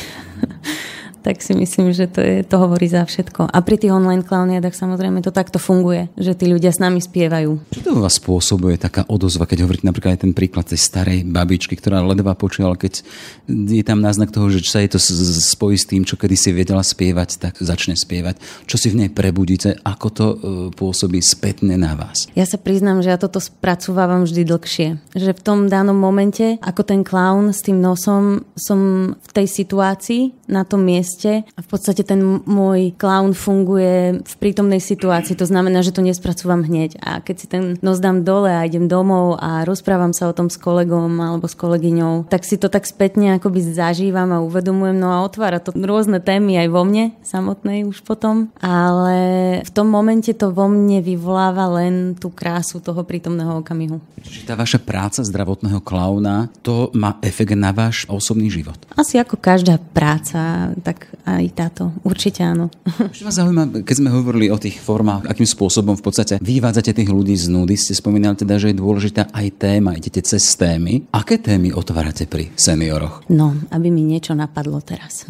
tak 1.22 1.40
si 1.46 1.54
myslím, 1.54 1.94
že 1.94 2.10
to, 2.10 2.20
je, 2.20 2.36
to 2.42 2.58
hovorí 2.58 2.90
za 2.90 3.06
všetko. 3.06 3.48
A 3.48 3.58
pri 3.62 3.78
tých 3.78 3.94
online 3.94 4.26
klauniadách 4.26 4.74
samozrejme 4.74 5.22
to 5.22 5.30
takto 5.30 5.62
funguje, 5.62 6.10
že 6.18 6.34
tí 6.34 6.50
ľudia 6.50 6.74
s 6.74 6.82
nami 6.82 6.98
spievajú. 6.98 7.72
Čo 7.72 7.82
to 7.82 7.92
vás 8.02 8.18
spôsobuje 8.18 8.82
taká 8.82 9.06
odozva, 9.06 9.46
keď 9.46 9.66
hovoríte 9.66 9.86
napríklad 9.86 10.18
aj 10.18 10.22
ten 10.26 10.34
príklad 10.34 10.66
tej 10.66 10.82
starej 10.82 11.24
babičky, 11.24 11.78
ktorá 11.78 12.02
ledva 12.02 12.34
počula, 12.34 12.74
keď 12.74 13.06
je 13.48 13.84
tam 13.86 14.02
náznak 14.02 14.34
toho, 14.34 14.50
že 14.50 14.66
sa 14.66 14.82
jej 14.82 14.90
to 14.90 15.00
spojí 15.00 15.78
s 15.78 15.86
tým, 15.86 16.02
čo 16.02 16.18
kedy 16.18 16.34
si 16.34 16.50
vedela 16.52 16.82
spievať, 16.82 17.38
tak 17.38 17.54
začne 17.62 17.94
spievať. 17.94 18.42
Čo 18.66 18.76
si 18.82 18.90
v 18.90 19.06
nej 19.06 19.10
prebudíte, 19.14 19.78
ako 19.86 20.08
to 20.10 20.26
e, 20.28 20.36
pôsobí 20.74 21.22
spätne 21.22 21.78
na 21.78 21.94
vás? 21.94 22.26
Ja 22.34 22.50
sa 22.50 22.58
priznám, 22.58 23.06
že 23.06 23.14
ja 23.14 23.22
toto 23.22 23.38
spracúvam 23.38 24.26
vždy 24.26 24.42
dlhšie. 24.48 24.88
Že 25.14 25.32
v 25.38 25.42
tom 25.46 25.60
danom 25.70 25.96
momente, 25.96 26.58
ako 26.64 26.82
ten 26.82 27.02
klaun 27.06 27.54
s 27.54 27.62
tým 27.62 27.78
nosom, 27.78 28.48
som 28.58 29.14
v 29.14 29.32
tej 29.36 29.48
situácii, 29.48 30.42
na 30.52 30.68
tom 30.68 30.84
mieste 30.84 31.11
mieste 31.12 31.44
a 31.44 31.60
v 31.60 31.68
podstate 31.68 32.08
ten 32.08 32.24
môj 32.48 32.96
klaun 32.96 33.36
funguje 33.36 34.24
v 34.24 34.36
prítomnej 34.40 34.80
situácii. 34.80 35.36
To 35.36 35.44
znamená, 35.44 35.84
že 35.84 35.92
to 35.92 36.00
nespracúvam 36.00 36.64
hneď. 36.64 36.96
A 37.04 37.20
keď 37.20 37.36
si 37.36 37.48
ten 37.52 37.76
nos 37.84 38.00
dám 38.00 38.24
dole 38.24 38.48
a 38.48 38.64
idem 38.64 38.88
domov 38.88 39.36
a 39.44 39.68
rozprávam 39.68 40.16
sa 40.16 40.32
o 40.32 40.36
tom 40.36 40.48
s 40.48 40.56
kolegom 40.56 41.12
alebo 41.20 41.52
s 41.52 41.56
kolegyňou, 41.60 42.32
tak 42.32 42.48
si 42.48 42.56
to 42.56 42.72
tak 42.72 42.88
spätne 42.88 43.36
akoby 43.36 43.60
zažívam 43.60 44.32
a 44.32 44.40
uvedomujem. 44.40 44.96
No 44.96 45.12
a 45.12 45.28
otvára 45.28 45.60
to 45.60 45.76
rôzne 45.76 46.24
témy 46.24 46.64
aj 46.64 46.68
vo 46.72 46.88
mne 46.88 47.12
samotnej 47.28 47.84
už 47.84 48.08
potom. 48.08 48.48
Ale 48.64 49.20
v 49.68 49.72
tom 49.76 49.92
momente 49.92 50.32
to 50.32 50.56
vo 50.56 50.72
mne 50.72 51.04
vyvoláva 51.04 51.68
len 51.84 52.16
tú 52.16 52.32
krásu 52.32 52.80
toho 52.80 53.04
prítomného 53.04 53.60
okamihu. 53.60 54.00
Čiže 54.22 54.48
tá 54.48 54.54
vaša 54.54 54.80
práca 54.80 55.26
zdravotného 55.26 55.82
klauna, 55.82 56.48
to 56.62 56.94
má 56.94 57.18
efekt 57.26 57.58
na 57.58 57.74
váš 57.74 58.06
osobný 58.06 58.54
život? 58.54 58.78
Asi 58.94 59.18
ako 59.18 59.42
každá 59.42 59.82
práca, 59.82 60.70
tak 60.86 61.01
aj 61.26 61.46
táto. 61.54 61.84
Určite 62.06 62.46
áno. 62.46 62.70
Čo 63.16 63.26
vás 63.26 63.38
zaujíma, 63.38 63.84
keď 63.84 63.96
sme 63.98 64.14
hovorili 64.14 64.48
o 64.54 64.62
tých 64.62 64.78
formách, 64.78 65.28
akým 65.28 65.48
spôsobom 65.48 65.98
v 65.98 66.04
podstate 66.06 66.38
vyvádzate 66.40 66.94
tých 66.94 67.10
ľudí 67.10 67.36
z 67.36 67.50
nudy, 67.50 67.76
ste 67.76 67.98
spomínali 67.98 68.38
teda, 68.38 68.62
že 68.62 68.72
je 68.72 68.82
dôležitá 68.82 69.34
aj 69.34 69.48
téma, 69.58 69.98
idete 69.98 70.22
cez 70.22 70.44
témy. 70.56 71.10
Aké 71.10 71.42
témy 71.42 71.74
otvárate 71.74 72.30
pri 72.30 72.54
senioroch? 72.54 73.26
No, 73.34 73.58
aby 73.74 73.90
mi 73.90 74.06
niečo 74.06 74.38
napadlo 74.38 74.80
teraz. 74.86 75.26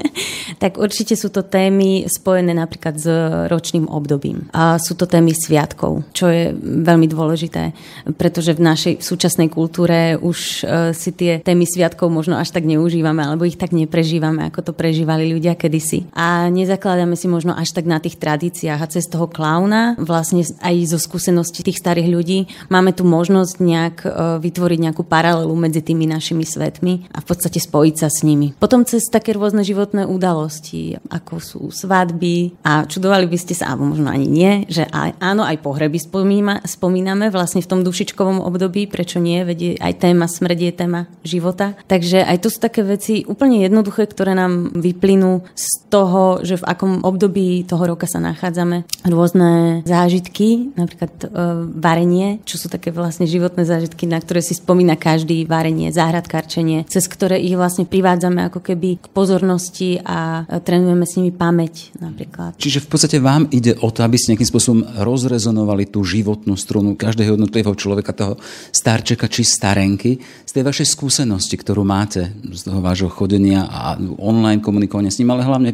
tak 0.62 0.80
určite 0.80 1.14
sú 1.14 1.28
to 1.28 1.44
témy 1.44 2.08
spojené 2.08 2.56
napríklad 2.56 2.96
s 2.96 3.06
ročným 3.46 3.86
obdobím. 3.86 4.48
A 4.56 4.80
sú 4.80 4.96
to 4.96 5.04
témy 5.04 5.36
sviatkov, 5.36 6.08
čo 6.16 6.32
je 6.32 6.52
veľmi 6.60 7.06
dôležité, 7.06 7.76
pretože 8.16 8.56
v 8.56 8.64
našej 8.64 8.94
súčasnej 9.04 9.52
kultúre 9.52 10.16
už 10.16 10.38
uh, 10.64 10.90
si 10.96 11.12
tie 11.12 11.38
témy 11.42 11.68
sviatkov 11.68 12.08
možno 12.08 12.38
až 12.38 12.50
tak 12.50 12.64
neužívame, 12.64 13.22
alebo 13.22 13.44
ich 13.44 13.60
tak 13.60 13.76
neprežívame, 13.76 14.48
ako 14.48 14.70
to 14.70 14.72
prežívame 14.72 15.09
prežívali 15.10 15.34
ľudia 15.34 15.58
kedysi. 15.58 16.06
A 16.14 16.46
nezakladáme 16.46 17.18
si 17.18 17.26
možno 17.26 17.50
až 17.50 17.74
tak 17.74 17.82
na 17.90 17.98
tých 17.98 18.14
tradíciách 18.14 18.78
a 18.78 18.90
cez 18.90 19.10
toho 19.10 19.26
klauna, 19.26 19.98
vlastne 19.98 20.46
aj 20.62 20.74
zo 20.86 20.98
skúseností 21.02 21.66
tých 21.66 21.82
starých 21.82 22.08
ľudí, 22.14 22.38
máme 22.70 22.94
tu 22.94 23.02
možnosť 23.02 23.54
nejak 23.58 23.96
e, 24.06 24.08
vytvoriť 24.38 24.78
nejakú 24.78 25.02
paralelu 25.02 25.50
medzi 25.58 25.82
tými 25.82 26.06
našimi 26.06 26.46
svetmi 26.46 27.10
a 27.10 27.18
v 27.18 27.26
podstate 27.26 27.58
spojiť 27.58 27.94
sa 27.98 28.06
s 28.06 28.22
nimi. 28.22 28.54
Potom 28.54 28.86
cez 28.86 29.10
také 29.10 29.34
rôzne 29.34 29.66
životné 29.66 30.06
udalosti, 30.06 30.94
ako 31.10 31.34
sú 31.42 31.60
svadby 31.74 32.62
a 32.62 32.86
čudovali 32.86 33.26
by 33.26 33.38
ste 33.40 33.58
sa, 33.58 33.74
alebo 33.74 33.90
možno 33.90 34.14
ani 34.14 34.30
nie, 34.30 34.52
že 34.70 34.86
aj, 34.86 35.18
áno, 35.18 35.42
aj 35.42 35.58
pohreby 35.58 35.98
spomína, 35.98 36.62
spomíname 36.62 37.34
vlastne 37.34 37.64
v 37.64 37.70
tom 37.70 37.80
dušičkovom 37.82 38.38
období, 38.46 38.86
prečo 38.86 39.18
nie, 39.18 39.42
vedie 39.42 39.74
aj 39.74 40.06
téma 40.06 40.30
smrť 40.30 40.58
je 40.60 40.72
téma 40.72 41.00
života. 41.26 41.74
Takže 41.90 42.22
aj 42.22 42.38
to 42.46 42.48
sú 42.52 42.62
také 42.62 42.86
veci 42.86 43.26
úplne 43.26 43.64
jednoduché, 43.64 44.06
ktoré 44.06 44.36
nám 44.36 44.70
vyplývajú 44.76 44.99
vyplynú 45.00 45.40
z 45.56 45.88
toho, 45.88 46.44
že 46.44 46.60
v 46.60 46.68
akom 46.68 47.00
období 47.00 47.64
toho 47.64 47.96
roka 47.96 48.04
sa 48.04 48.20
nachádzame. 48.20 48.84
Rôzne 49.08 49.80
zážitky, 49.88 50.76
napríklad 50.76 51.12
e, 51.24 51.26
varenie, 51.72 52.44
čo 52.44 52.60
sú 52.60 52.68
také 52.68 52.92
vlastne 52.92 53.24
životné 53.24 53.64
zážitky, 53.64 54.04
na 54.04 54.20
ktoré 54.20 54.44
si 54.44 54.52
spomína 54.52 55.00
každý, 55.00 55.48
varenie, 55.48 55.88
záhradkarčenie, 55.88 56.84
cez 56.84 57.08
ktoré 57.08 57.40
ich 57.40 57.56
vlastne 57.56 57.88
privádzame 57.88 58.52
ako 58.52 58.60
keby 58.60 59.00
k 59.00 59.06
pozornosti 59.08 60.04
a 60.04 60.44
trénujeme 60.60 61.08
s 61.08 61.16
nimi 61.16 61.32
pamäť 61.32 61.96
napríklad. 61.96 62.60
Čiže 62.60 62.84
v 62.84 62.88
podstate 62.92 63.16
vám 63.16 63.48
ide 63.48 63.72
o 63.80 63.88
to, 63.88 64.04
aby 64.04 64.20
ste 64.20 64.36
nejakým 64.36 64.52
spôsobom 64.52 64.80
rozrezonovali 65.00 65.88
tú 65.88 66.04
životnú 66.04 66.60
strunu 66.60 66.92
každého 66.92 67.40
jednotlivého 67.40 67.72
človeka, 67.72 68.12
toho 68.12 68.36
starčeka 68.68 69.32
či 69.32 69.48
starenky, 69.48 70.20
z 70.44 70.50
tej 70.52 70.66
vašej 70.66 70.86
skúsenosti, 70.92 71.56
ktorú 71.56 71.86
máte 71.86 72.34
z 72.50 72.66
toho 72.66 72.82
vášho 72.82 73.06
chodenia 73.06 73.70
a 73.70 73.94
online 74.18 74.58
komunikácie 74.58 74.89
komunikovania 74.90 75.14
s 75.14 75.22
ním, 75.22 75.30
ale 75.30 75.46
hlavne 75.46 75.70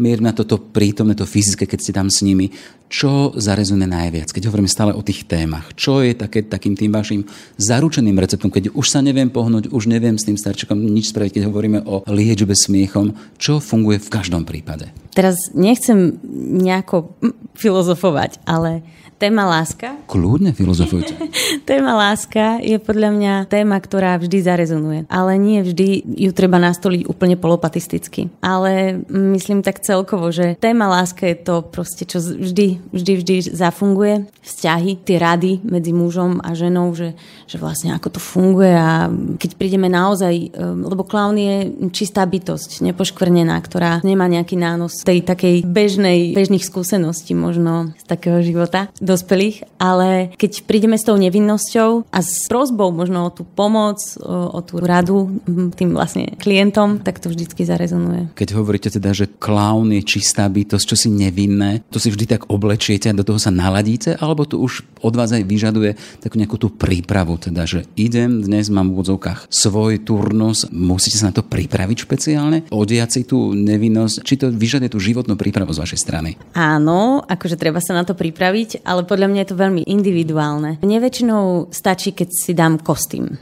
mier 0.00 0.24
na 0.24 0.32
toto 0.32 0.56
prítomné, 0.56 1.12
to 1.12 1.28
fyzické, 1.28 1.68
keď 1.68 1.78
ste 1.84 1.92
tam 1.92 2.08
s 2.08 2.24
nimi. 2.24 2.48
Čo 2.90 3.36
zarezuje 3.38 3.86
najviac, 3.86 4.34
keď 4.34 4.50
hovoríme 4.50 4.66
stále 4.66 4.96
o 4.96 5.04
tých 5.04 5.28
témach? 5.28 5.70
Čo 5.78 6.02
je 6.02 6.16
také, 6.16 6.42
takým 6.42 6.74
tým 6.74 6.90
vašim 6.90 7.22
zaručeným 7.54 8.18
receptom, 8.18 8.50
keď 8.50 8.74
už 8.74 8.86
sa 8.88 8.98
neviem 8.98 9.30
pohnúť, 9.30 9.70
už 9.70 9.86
neviem 9.86 10.18
s 10.18 10.26
tým 10.26 10.34
starčekom 10.34 10.74
nič 10.74 11.14
spraviť, 11.14 11.38
keď 11.38 11.44
hovoríme 11.46 11.86
o 11.86 12.02
liečbe 12.10 12.56
smiechom, 12.56 13.14
čo 13.38 13.62
funguje 13.62 14.02
v 14.02 14.10
každom 14.10 14.42
prípade? 14.42 14.90
Teraz 15.14 15.38
nechcem 15.54 16.18
nejako 16.64 17.14
filozofovať, 17.54 18.42
ale 18.42 18.82
Téma 19.20 19.44
láska? 19.44 20.00
Kľudne 20.08 20.56
filozofujte. 20.56 21.12
téma 21.68 21.92
láska 21.92 22.56
je 22.64 22.80
podľa 22.80 23.12
mňa 23.12 23.32
téma, 23.52 23.76
ktorá 23.76 24.16
vždy 24.16 24.40
zarezonuje. 24.40 25.00
Ale 25.12 25.36
nie 25.36 25.60
vždy 25.60 26.16
ju 26.24 26.32
treba 26.32 26.56
nastoliť 26.56 27.04
úplne 27.04 27.36
polopatisticky. 27.36 28.29
Ale 28.40 29.02
myslím 29.10 29.60
tak 29.60 29.82
celkovo, 29.82 30.30
že 30.30 30.56
téma 30.56 30.86
láska 30.88 31.26
je 31.26 31.36
to 31.42 31.66
proste, 31.66 32.06
čo 32.06 32.22
vždy, 32.22 32.80
vždy, 32.94 33.12
vždy 33.20 33.34
zafunguje. 33.52 34.30
Vzťahy, 34.40 35.02
tie 35.04 35.20
rady 35.20 35.60
medzi 35.66 35.92
mužom 35.92 36.40
a 36.40 36.54
ženou, 36.56 36.94
že, 36.96 37.18
že 37.44 37.60
vlastne 37.60 37.92
ako 37.92 38.16
to 38.16 38.20
funguje 38.22 38.72
a 38.72 39.12
keď 39.36 39.50
prídeme 39.56 39.88
naozaj, 39.92 40.34
ehm, 40.52 40.84
lebo 40.84 41.04
klaun 41.04 41.36
je 41.36 41.70
čistá 41.92 42.24
bytosť, 42.24 42.84
nepoškvrnená, 42.90 43.56
ktorá 43.60 44.00
nemá 44.04 44.26
nejaký 44.26 44.56
nános 44.56 45.00
tej 45.04 45.22
takej 45.24 45.64
bežnej, 45.64 46.32
bežných 46.32 46.64
skúseností 46.64 47.32
možno 47.36 47.96
z 48.00 48.04
takého 48.08 48.40
života 48.44 48.88
dospelých, 49.00 49.64
ale 49.80 50.32
keď 50.36 50.64
prídeme 50.68 50.96
s 50.96 51.06
tou 51.06 51.16
nevinnosťou 51.16 52.10
a 52.10 52.18
s 52.20 52.48
prozbou 52.48 52.92
možno 52.92 53.28
o 53.28 53.30
tú 53.30 53.44
pomoc, 53.44 54.00
o, 54.20 54.56
o 54.56 54.60
tú 54.60 54.80
radu 54.80 55.40
tým 55.78 55.96
vlastne 55.96 56.36
klientom, 56.36 57.00
tak 57.00 57.22
to 57.22 57.32
vždycky 57.32 57.64
zarezonuje. 57.64 58.19
Keď 58.34 58.48
hovoríte 58.56 58.90
teda, 58.90 59.14
že 59.14 59.30
klaun 59.30 59.94
je 59.94 60.02
čistá 60.04 60.48
bytosť, 60.48 60.84
čo 60.84 60.96
si 60.96 61.08
nevinné, 61.08 61.84
to 61.88 62.02
si 62.02 62.12
vždy 62.12 62.26
tak 62.26 62.42
oblečiete 62.50 63.08
a 63.10 63.16
do 63.16 63.24
toho 63.24 63.40
sa 63.40 63.54
naladíte, 63.54 64.16
alebo 64.18 64.44
to 64.44 64.60
už 64.60 64.84
od 65.00 65.14
vás 65.16 65.32
aj 65.32 65.44
vyžaduje 65.46 65.96
takú 66.20 66.36
nejakú 66.36 66.56
tú 66.60 66.68
prípravu, 66.72 67.40
teda, 67.40 67.64
že 67.64 67.88
idem, 67.96 68.44
dnes 68.44 68.68
mám 68.68 68.90
v 68.90 69.00
úvodzovkách 69.00 69.48
svoj 69.48 70.02
turnus, 70.04 70.68
musíte 70.68 71.16
sa 71.16 71.32
na 71.32 71.36
to 71.36 71.46
pripraviť 71.46 72.04
špeciálne, 72.04 72.68
odiať 72.68 73.08
si 73.10 73.22
tú 73.24 73.56
nevinnosť, 73.56 74.16
či 74.24 74.34
to 74.36 74.52
vyžaduje 74.52 74.92
tú 74.92 75.00
životnú 75.00 75.34
prípravu 75.40 75.72
z 75.72 75.82
vašej 75.82 76.00
strany? 76.00 76.30
Áno, 76.52 77.24
akože 77.24 77.56
treba 77.56 77.80
sa 77.80 77.96
na 77.96 78.04
to 78.04 78.12
pripraviť, 78.12 78.84
ale 78.84 79.08
podľa 79.08 79.28
mňa 79.30 79.40
je 79.44 79.50
to 79.50 79.60
veľmi 79.60 79.82
individuálne. 79.88 80.80
Mne 80.84 80.98
väčšinou 81.00 81.72
stačí, 81.72 82.12
keď 82.12 82.28
si 82.28 82.52
dám 82.52 82.80
kostým. 82.80 83.38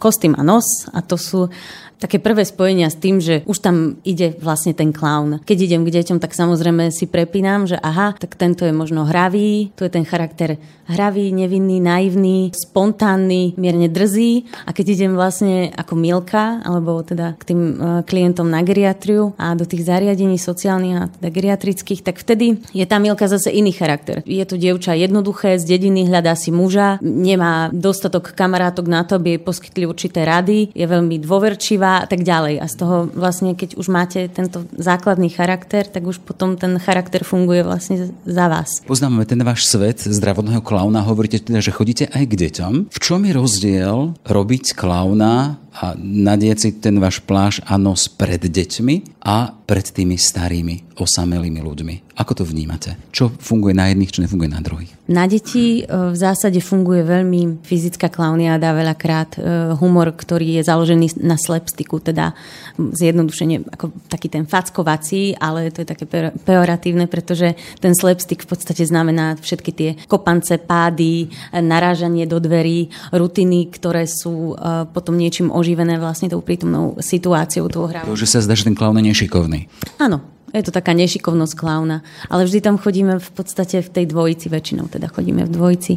Kostým 0.00 0.36
a 0.36 0.42
nos 0.42 0.88
a 0.92 1.00
to 1.04 1.16
sú 1.16 1.48
také 1.98 2.20
prvé 2.20 2.44
spojenia 2.44 2.90
s 2.90 3.00
tým, 3.00 3.22
že 3.22 3.40
už 3.48 3.58
tam 3.62 3.96
ide 4.04 4.36
vlastne 4.42 4.76
ten 4.76 4.92
klaun. 4.92 5.40
Keď 5.42 5.58
idem 5.60 5.82
k 5.86 5.94
deťom, 6.00 6.18
tak 6.20 6.36
samozrejme 6.36 6.92
si 6.92 7.08
prepínam, 7.08 7.64
že 7.64 7.80
aha, 7.80 8.16
tak 8.18 8.36
tento 8.36 8.66
je 8.66 8.74
možno 8.74 9.08
hravý, 9.08 9.72
tu 9.78 9.86
je 9.86 9.92
ten 9.92 10.04
charakter 10.04 10.60
hravý, 10.84 11.32
nevinný, 11.32 11.80
naivný, 11.80 12.52
spontánny, 12.52 13.56
mierne 13.56 13.88
drzý 13.88 14.44
a 14.68 14.76
keď 14.76 14.86
idem 15.00 15.12
vlastne 15.16 15.72
ako 15.72 15.96
Milka, 15.96 16.60
alebo 16.60 17.00
teda 17.00 17.40
k 17.40 17.42
tým 17.54 17.60
e, 17.60 17.74
klientom 18.04 18.44
na 18.52 18.60
geriatriu 18.60 19.32
a 19.40 19.56
do 19.56 19.64
tých 19.64 19.88
zariadení 19.88 20.36
sociálnych 20.36 20.94
a 21.00 21.08
teda 21.08 21.28
geriatrických, 21.32 22.04
tak 22.04 22.20
vtedy 22.20 22.60
je 22.76 22.84
tá 22.84 23.00
Milka 23.00 23.24
zase 23.24 23.48
iný 23.48 23.72
charakter. 23.72 24.20
Je 24.28 24.44
to 24.44 24.60
dievča 24.60 24.92
jednoduché, 24.92 25.56
z 25.56 25.64
dediny 25.64 26.04
hľadá 26.04 26.36
si 26.36 26.52
muža, 26.52 27.00
nemá 27.00 27.72
dostatok 27.72 28.36
kamarátok 28.36 28.84
na 28.84 29.08
to, 29.08 29.16
aby 29.16 29.36
jej 29.36 29.40
poskytli 29.40 29.84
určité 29.88 30.28
rady, 30.28 30.76
je 30.76 30.84
veľmi 30.84 31.16
dôverčivá 31.24 31.83
a 31.84 32.06
tak 32.08 32.24
ďalej. 32.24 32.60
A 32.60 32.66
z 32.70 32.76
toho 32.80 32.96
vlastne, 33.12 33.52
keď 33.52 33.76
už 33.76 33.86
máte 33.92 34.26
tento 34.32 34.64
základný 34.76 35.28
charakter, 35.28 35.84
tak 35.84 36.08
už 36.08 36.22
potom 36.24 36.56
ten 36.56 36.76
charakter 36.80 37.26
funguje 37.26 37.60
vlastne 37.66 38.12
za 38.24 38.46
vás. 38.48 38.80
Poznáme 38.88 39.28
ten 39.28 39.40
váš 39.44 39.68
svet 39.68 40.00
zdravotného 40.00 40.64
klauna, 40.64 41.04
hovoríte 41.04 41.42
teda, 41.42 41.60
že 41.60 41.74
chodíte 41.74 42.04
aj 42.10 42.24
k 42.24 42.34
deťom. 42.48 42.72
V 42.88 42.98
čom 42.98 43.20
je 43.26 43.32
rozdiel 43.34 43.98
robiť 44.24 44.76
klauna 44.76 45.63
a 45.74 45.98
nadieť 45.98 46.56
si 46.58 46.70
ten 46.78 47.02
váš 47.02 47.18
pláž 47.18 47.58
a 47.66 47.74
nos 47.74 48.06
pred 48.06 48.38
deťmi 48.38 49.18
a 49.26 49.50
pred 49.64 49.86
tými 49.88 50.14
starými, 50.14 50.94
osamelými 51.00 51.60
ľuďmi. 51.64 51.94
Ako 52.14 52.36
to 52.38 52.44
vnímate? 52.46 52.94
Čo 53.10 53.32
funguje 53.42 53.74
na 53.74 53.90
jedných, 53.90 54.12
čo 54.12 54.22
nefunguje 54.22 54.46
na 54.46 54.62
druhých? 54.62 54.94
Na 55.10 55.26
deti 55.26 55.82
e, 55.82 55.88
v 55.88 56.16
zásade 56.16 56.62
funguje 56.62 57.02
veľmi 57.02 57.64
fyzická 57.66 58.06
klauniáda, 58.06 58.70
veľakrát 58.70 59.30
e, 59.34 59.38
humor, 59.74 60.14
ktorý 60.14 60.60
je 60.60 60.62
založený 60.62 61.18
na 61.26 61.34
slapsticku, 61.34 61.98
teda 61.98 62.36
zjednodušene 62.78 63.66
ako 63.66 63.90
taký 64.06 64.30
ten 64.30 64.46
fackovací, 64.46 65.34
ale 65.42 65.74
to 65.74 65.82
je 65.82 65.90
také 65.90 66.06
peoratívne, 66.44 67.10
pretože 67.10 67.58
ten 67.82 67.92
slapstick 67.98 68.46
v 68.46 68.50
podstate 68.54 68.86
znamená 68.86 69.34
všetky 69.40 69.70
tie 69.74 69.90
kopance, 70.06 70.54
pády, 70.60 71.28
narážanie 71.50 72.30
do 72.30 72.38
dverí, 72.38 72.94
rutiny, 73.10 73.74
ktoré 73.74 74.06
sú 74.06 74.54
e, 74.54 74.86
potom 74.92 75.18
niečím 75.18 75.50
oživené 75.64 75.96
vlastne 75.96 76.28
tou 76.28 76.44
prítomnou 76.44 77.00
situáciou 77.00 77.72
toho 77.72 77.88
hra. 77.88 78.04
To, 78.04 78.12
že 78.12 78.28
sa 78.28 78.44
zdá, 78.44 78.52
že 78.52 78.68
ten 78.68 78.76
klaun 78.76 79.00
je 79.00 79.08
nešikovný. 79.08 79.72
Áno, 79.96 80.20
je 80.52 80.60
to 80.60 80.76
taká 80.76 80.92
nešikovnosť 80.92 81.54
klauna. 81.56 82.04
Ale 82.28 82.44
vždy 82.44 82.60
tam 82.60 82.76
chodíme 82.76 83.16
v 83.16 83.30
podstate 83.32 83.80
v 83.80 83.88
tej 83.88 84.04
dvojici, 84.12 84.52
väčšinou 84.52 84.92
teda 84.92 85.08
chodíme 85.08 85.48
v 85.48 85.50
dvojici. 85.50 85.96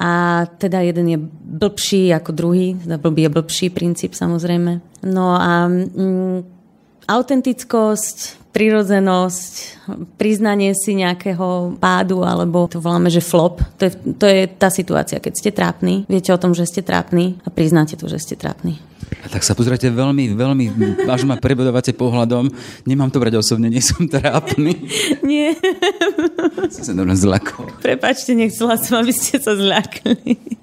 A 0.00 0.46
teda 0.46 0.80
jeden 0.80 1.06
je 1.12 1.18
blbší 1.44 2.08
ako 2.16 2.30
druhý, 2.32 2.72
teda 2.72 2.96
blbý 2.96 3.28
je 3.28 3.36
blbší 3.36 3.66
princíp 3.68 4.16
samozrejme. 4.16 4.80
No 5.04 5.36
a 5.36 5.68
mm, 5.68 6.59
autentickosť, 7.08 8.40
prirodzenosť, 8.50 9.52
priznanie 10.18 10.74
si 10.74 10.98
nejakého 10.98 11.78
pádu, 11.78 12.26
alebo 12.26 12.66
to 12.66 12.82
voláme, 12.82 13.06
že 13.06 13.22
flop. 13.22 13.62
To 13.78 13.86
je, 13.86 13.92
to 13.94 14.26
je 14.26 14.40
tá 14.50 14.68
situácia, 14.74 15.22
keď 15.22 15.32
ste 15.38 15.50
trápni, 15.54 16.02
viete 16.10 16.34
o 16.34 16.40
tom, 16.40 16.50
že 16.50 16.66
ste 16.66 16.82
trápni 16.82 17.38
a 17.46 17.48
priznáte 17.48 17.94
to, 17.94 18.10
že 18.10 18.18
ste 18.18 18.34
trápni. 18.34 18.82
Tak 19.30 19.42
sa 19.42 19.58
pozrite 19.58 19.90
veľmi, 19.90 20.38
veľmi, 20.38 20.66
až 21.06 21.26
ma 21.26 21.36
prebodovate 21.36 21.92
pohľadom. 21.92 22.50
Nemám 22.86 23.10
to 23.10 23.18
brať 23.18 23.42
osobne, 23.42 23.68
nie 23.68 23.82
som 23.82 24.06
trápny. 24.06 24.74
Nie. 25.30 25.58
Som 26.70 26.82
sa 26.86 26.94
dobré 26.94 27.14
zlakol. 27.18 27.68
Prepačte, 27.82 28.32
nechcela 28.32 28.78
som, 28.78 29.02
aby 29.02 29.12
ste 29.12 29.42
sa 29.42 29.58
zľakli. 29.58 30.59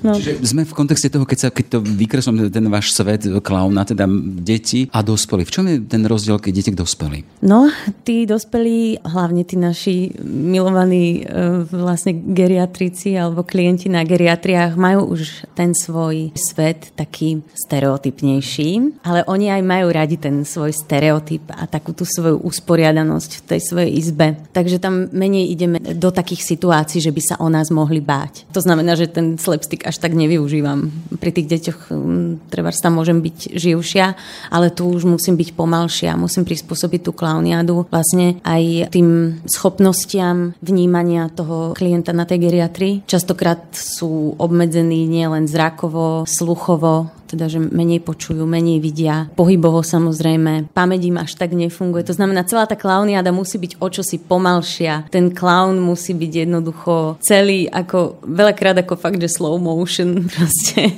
No. 0.00 0.16
Čiže 0.16 0.44
sme 0.44 0.62
v 0.64 0.74
kontexte 0.74 1.12
toho, 1.12 1.28
keď, 1.28 1.38
sa, 1.38 1.48
keď 1.52 1.66
to 1.76 1.78
vykreslím 1.80 2.48
ten 2.48 2.66
váš 2.68 2.92
svet 2.92 3.28
klauna, 3.44 3.84
teda 3.84 4.08
deti 4.40 4.88
a 4.90 5.04
dospelí. 5.04 5.44
V 5.44 5.54
čom 5.54 5.64
je 5.68 5.76
ten 5.84 6.02
rozdiel, 6.04 6.40
keď 6.40 6.52
deti 6.52 6.70
k 6.72 6.80
dospelí? 6.80 7.18
No, 7.44 7.68
tí 8.02 8.24
dospelí, 8.24 9.04
hlavne 9.04 9.44
tí 9.44 9.56
naši 9.60 10.12
milovaní 10.24 11.22
e, 11.24 11.64
vlastne 11.68 12.16
geriatrici 12.16 13.16
alebo 13.16 13.44
klienti 13.44 13.92
na 13.92 14.02
geriatriách 14.02 14.76
majú 14.76 15.14
už 15.14 15.48
ten 15.52 15.76
svoj 15.76 16.32
svet 16.36 16.92
taký 16.96 17.44
stereotypnejší, 17.54 19.00
ale 19.04 19.24
oni 19.28 19.52
aj 19.52 19.62
majú 19.62 19.86
radi 19.92 20.16
ten 20.16 20.42
svoj 20.42 20.72
stereotyp 20.72 21.48
a 21.52 21.68
takú 21.68 21.92
tú 21.92 22.08
svoju 22.08 22.40
usporiadanosť 22.42 23.30
v 23.40 23.42
tej 23.54 23.60
svojej 23.60 23.90
izbe. 23.94 24.26
Takže 24.52 24.80
tam 24.80 25.08
menej 25.12 25.52
ideme 25.52 25.78
do 25.80 26.10
takých 26.10 26.44
situácií, 26.44 27.00
že 27.00 27.14
by 27.14 27.22
sa 27.22 27.34
o 27.40 27.48
nás 27.48 27.68
mohli 27.68 28.00
báť. 28.00 28.48
To 28.52 28.60
znamená, 28.60 28.96
že 28.96 29.10
ten 29.10 29.36
slapstick 29.44 29.84
až 29.84 30.00
tak 30.00 30.16
nevyužívam. 30.16 30.88
Pri 31.20 31.30
tých 31.30 31.52
deťoch 31.52 31.80
mm, 31.92 32.48
treba 32.48 32.72
tam 32.72 32.96
môžem 32.96 33.20
byť 33.20 33.52
živšia, 33.52 34.06
ale 34.48 34.72
tu 34.72 34.88
už 34.88 35.04
musím 35.04 35.36
byť 35.36 35.52
pomalšia, 35.52 36.16
musím 36.16 36.48
prispôsobiť 36.48 37.00
tú 37.04 37.12
klauniádu 37.12 37.84
vlastne 37.92 38.40
aj 38.40 38.88
tým 38.88 39.40
schopnostiam 39.44 40.56
vnímania 40.64 41.28
toho 41.28 41.76
klienta 41.76 42.16
na 42.16 42.24
tej 42.24 42.48
geriatrii. 42.48 42.94
Častokrát 43.04 43.60
sú 43.76 44.32
obmedzení 44.40 45.04
nielen 45.04 45.44
zrakovo, 45.44 46.24
sluchovo, 46.24 47.12
teda 47.34 47.50
že 47.50 47.58
menej 47.58 48.00
počujú, 48.00 48.46
menej 48.46 48.78
vidia. 48.78 49.28
Pohybovo 49.34 49.82
samozrejme, 49.82 50.70
pamäť 50.70 51.10
im 51.10 51.18
až 51.18 51.34
tak 51.34 51.52
nefunguje. 51.52 52.06
To 52.06 52.14
znamená, 52.14 52.46
celá 52.46 52.64
tá 52.64 52.78
klauniada 52.78 53.34
musí 53.34 53.58
byť 53.58 53.82
o 53.82 53.86
čosi 53.90 54.22
pomalšia. 54.22 55.10
Ten 55.10 55.34
klaun 55.34 55.82
musí 55.82 56.14
byť 56.14 56.46
jednoducho 56.46 57.18
celý 57.20 57.66
ako, 57.66 58.22
veľakrát 58.22 58.78
ako 58.80 58.94
fakt, 58.94 59.18
že 59.18 59.28
slow 59.28 59.58
motion 59.58 60.24
proste. 60.32 60.94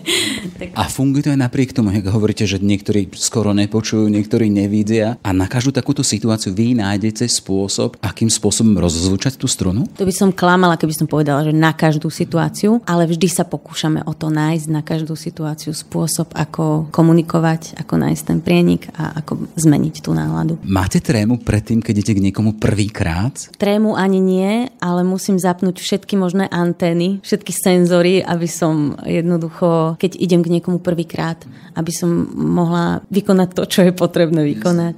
A 0.77 0.85
funguje 0.87 1.27
to 1.27 1.33
aj 1.33 1.41
napriek 1.41 1.73
tomu, 1.73 1.91
ako 1.91 2.13
hovoríte, 2.13 2.45
že 2.45 2.61
niektorí 2.61 3.09
skoro 3.17 3.57
nepočujú, 3.57 4.07
niektorí 4.13 4.53
nevidia 4.53 5.17
a 5.25 5.33
na 5.33 5.49
každú 5.49 5.73
takúto 5.73 6.05
situáciu 6.05 6.53
vy 6.53 6.77
nájdete 6.77 7.25
spôsob, 7.25 7.97
akým 8.05 8.29
spôsobom 8.29 8.77
rozzvučať 8.77 9.41
tú 9.41 9.49
strunu? 9.49 9.89
To 9.97 10.05
by 10.05 10.15
som 10.15 10.31
klamala, 10.31 10.77
keby 10.77 10.93
som 10.93 11.09
povedala, 11.09 11.47
že 11.47 11.57
na 11.57 11.73
každú 11.73 12.13
situáciu, 12.13 12.85
ale 12.85 13.09
vždy 13.09 13.29
sa 13.31 13.45
pokúšame 13.47 14.05
o 14.05 14.13
to 14.13 14.29
nájsť 14.29 14.67
na 14.69 14.83
každú 14.83 15.15
situáciu 15.15 15.73
spôsob, 15.73 16.26
spôsob, 16.27 16.35
ako 16.35 16.91
komunikovať, 16.91 17.79
ako 17.79 17.95
nájsť 17.97 18.23
ten 18.27 18.39
prienik 18.43 18.91
a 18.99 19.23
ako 19.23 19.47
zmeniť 19.55 19.95
tú 20.03 20.11
náladu. 20.13 20.59
Máte 20.67 20.99
trému 20.99 21.39
predtým, 21.43 21.81
keď 21.81 21.95
idete 22.03 22.13
k 22.19 22.25
niekomu 22.31 22.59
prvýkrát? 22.59 23.33
Trému 23.57 23.95
ani 23.95 24.19
nie, 24.19 24.53
ale 24.83 25.07
musím 25.07 25.39
zapnúť 25.39 25.79
všetky 25.79 26.19
možné 26.19 26.51
antény, 26.51 27.23
všetky 27.23 27.53
senzory, 27.55 28.21
aby 28.23 28.49
som 28.51 28.99
jednoducho, 29.07 29.97
keď 30.01 30.19
idem 30.19 30.43
k 30.43 30.53
niekomu 30.59 30.83
prvýkrát, 30.83 31.39
aby 31.79 31.93
som 31.93 32.11
mohla 32.35 33.05
vykonať 33.13 33.49
to, 33.55 33.63
čo 33.69 33.81
je 33.87 33.93
potrebné 33.93 34.43
vykonať. 34.57 34.97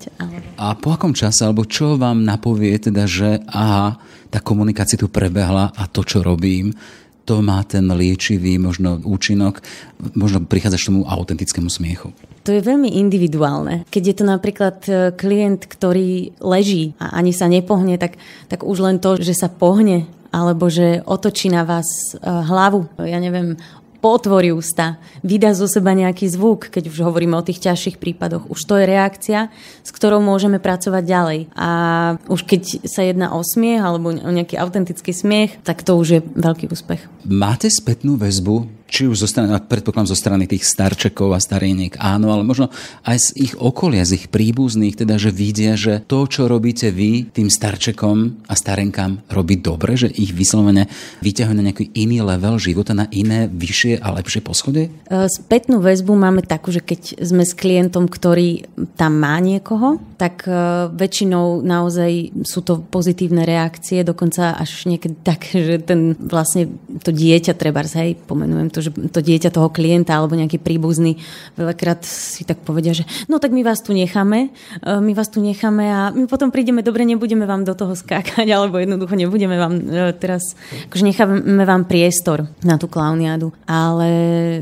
A 0.59 0.75
po 0.79 0.95
akom 0.95 1.13
čase, 1.13 1.45
alebo 1.45 1.69
čo 1.69 1.99
vám 1.99 2.25
napovie 2.25 2.75
teda, 2.79 3.05
že 3.05 3.43
aha, 3.51 3.99
tá 4.29 4.45
komunikácia 4.45 5.01
tu 5.01 5.09
prebehla 5.09 5.73
a 5.73 5.83
to, 5.89 6.05
čo 6.05 6.21
robím, 6.21 6.77
to 7.29 7.45
má 7.45 7.61
ten 7.69 7.85
liečivý 7.93 8.57
možno 8.57 8.97
účinok, 9.05 9.61
možno 10.17 10.41
prichádzaš 10.49 10.81
k 10.81 10.89
tomu 10.89 11.05
autentickému 11.05 11.69
smiechu. 11.69 12.17
To 12.49 12.57
je 12.57 12.65
veľmi 12.65 12.97
individuálne. 12.97 13.85
Keď 13.93 14.03
je 14.09 14.17
to 14.17 14.25
napríklad 14.25 14.77
e, 14.89 15.13
klient, 15.13 15.69
ktorý 15.69 16.33
leží 16.41 16.97
a 16.97 17.21
ani 17.21 17.37
sa 17.37 17.45
nepohne, 17.45 18.01
tak, 18.01 18.17
tak 18.49 18.65
už 18.65 18.81
len 18.81 18.97
to, 18.97 19.21
že 19.21 19.37
sa 19.37 19.53
pohne 19.53 20.09
alebo 20.33 20.69
že 20.69 21.05
otočí 21.05 21.53
na 21.53 21.69
vás 21.69 21.85
e, 21.85 22.25
hlavu, 22.25 22.89
ja 22.97 23.21
neviem, 23.21 23.61
potvorí 23.99 24.55
ústa, 24.55 25.03
vydá 25.27 25.51
zo 25.53 25.67
seba 25.67 25.91
nejaký 25.95 26.31
zvuk, 26.31 26.71
keď 26.71 26.91
už 26.95 27.03
hovoríme 27.03 27.35
o 27.35 27.43
tých 27.43 27.59
ťažších 27.67 27.99
prípadoch. 27.99 28.47
Už 28.47 28.61
to 28.63 28.79
je 28.79 28.87
reakcia, 28.87 29.51
s 29.83 29.91
ktorou 29.91 30.23
môžeme 30.23 30.63
pracovať 30.63 31.03
ďalej. 31.03 31.41
A 31.59 31.69
už 32.31 32.47
keď 32.47 32.87
sa 32.87 33.03
jedná 33.03 33.35
o 33.35 33.43
smiech 33.43 33.83
alebo 33.83 34.15
o 34.15 34.31
nejaký 34.31 34.55
autentický 34.55 35.11
smiech, 35.11 35.59
tak 35.67 35.83
to 35.83 35.99
už 35.99 36.09
je 36.09 36.21
veľký 36.23 36.71
úspech. 36.71 37.03
Máte 37.27 37.67
spätnú 37.67 38.15
väzbu 38.15 38.78
či 38.89 39.05
už 39.05 39.21
zo 39.21 39.29
strany, 39.29 39.53
predpokladám 39.53 40.09
zo 40.09 40.17
strany 40.17 40.49
tých 40.49 40.65
starčekov 40.65 41.37
a 41.37 41.39
starieniek, 41.39 42.01
áno, 42.01 42.33
ale 42.33 42.43
možno 42.43 42.73
aj 43.05 43.17
z 43.21 43.29
ich 43.37 43.55
okolia, 43.61 44.09
z 44.09 44.17
ich 44.17 44.27
príbuzných, 44.33 44.97
teda, 44.97 45.21
že 45.21 45.29
vidia, 45.29 45.77
že 45.77 46.01
to, 46.09 46.25
čo 46.25 46.49
robíte 46.49 46.89
vy 46.89 47.29
tým 47.29 47.53
starčekom 47.53 48.49
a 48.49 48.55
starenkám, 48.57 49.29
robí 49.29 49.61
dobre, 49.61 50.01
že 50.01 50.09
ich 50.09 50.33
vyslovene 50.33 50.89
vyťahujú 51.21 51.57
na 51.61 51.67
nejaký 51.69 51.93
iný 51.93 52.25
level 52.25 52.57
života, 52.57 52.97
na 52.97 53.07
iné, 53.13 53.47
vyššie 53.47 54.01
a 54.01 54.09
lepšie 54.17 54.41
poschode? 54.41 54.89
E, 54.89 54.91
spätnú 55.29 55.85
väzbu 55.85 56.17
máme 56.17 56.41
takú, 56.41 56.73
že 56.73 56.81
keď 56.81 57.21
sme 57.21 57.45
s 57.45 57.53
klientom, 57.53 58.09
ktorý 58.09 58.65
tam 58.97 59.21
má 59.21 59.37
niekoho, 59.45 60.01
tak 60.17 60.49
e, 60.49 60.53
väčšinou 60.97 61.61
naozaj 61.61 62.33
sú 62.49 62.65
to 62.65 62.81
pozitívne 62.81 63.45
reakcie, 63.45 64.01
dokonca 64.01 64.57
až 64.57 64.89
niekedy 64.89 65.21
tak, 65.21 65.45
že 65.53 65.77
ten 65.85 66.17
vlastne 66.17 66.73
to 67.05 67.13
dieťa 67.13 67.53
treba, 67.53 67.85
hej, 67.85 68.17
pomenujem 68.25 68.71
to 68.73 68.78
pretože 68.79 69.11
to 69.11 69.19
dieťa 69.19 69.51
toho 69.51 69.75
klienta 69.75 70.15
alebo 70.15 70.39
nejaký 70.39 70.63
príbuzný 70.63 71.19
veľakrát 71.59 72.07
si 72.07 72.47
tak 72.47 72.63
povedia, 72.63 72.95
že 72.95 73.03
no 73.27 73.43
tak 73.43 73.51
my 73.51 73.67
vás 73.67 73.83
tu 73.83 73.91
necháme, 73.91 74.55
e, 74.55 74.91
my 75.03 75.13
vás 75.19 75.27
tu 75.27 75.43
necháme 75.43 75.83
a 75.91 76.15
my 76.15 76.31
potom 76.31 76.55
prídeme, 76.55 76.87
dobre, 76.87 77.03
nebudeme 77.03 77.43
vám 77.43 77.67
do 77.67 77.75
toho 77.75 77.99
skákať, 77.99 78.47
alebo 78.55 78.79
jednoducho 78.79 79.19
nebudeme 79.19 79.59
vám 79.59 79.75
e, 79.83 80.15
teraz, 80.15 80.55
akože 80.87 81.03
necháme 81.03 81.67
vám 81.67 81.91
priestor 81.91 82.47
na 82.63 82.79
tú 82.79 82.87
klauniádu. 82.87 83.51
Ale 83.67 84.07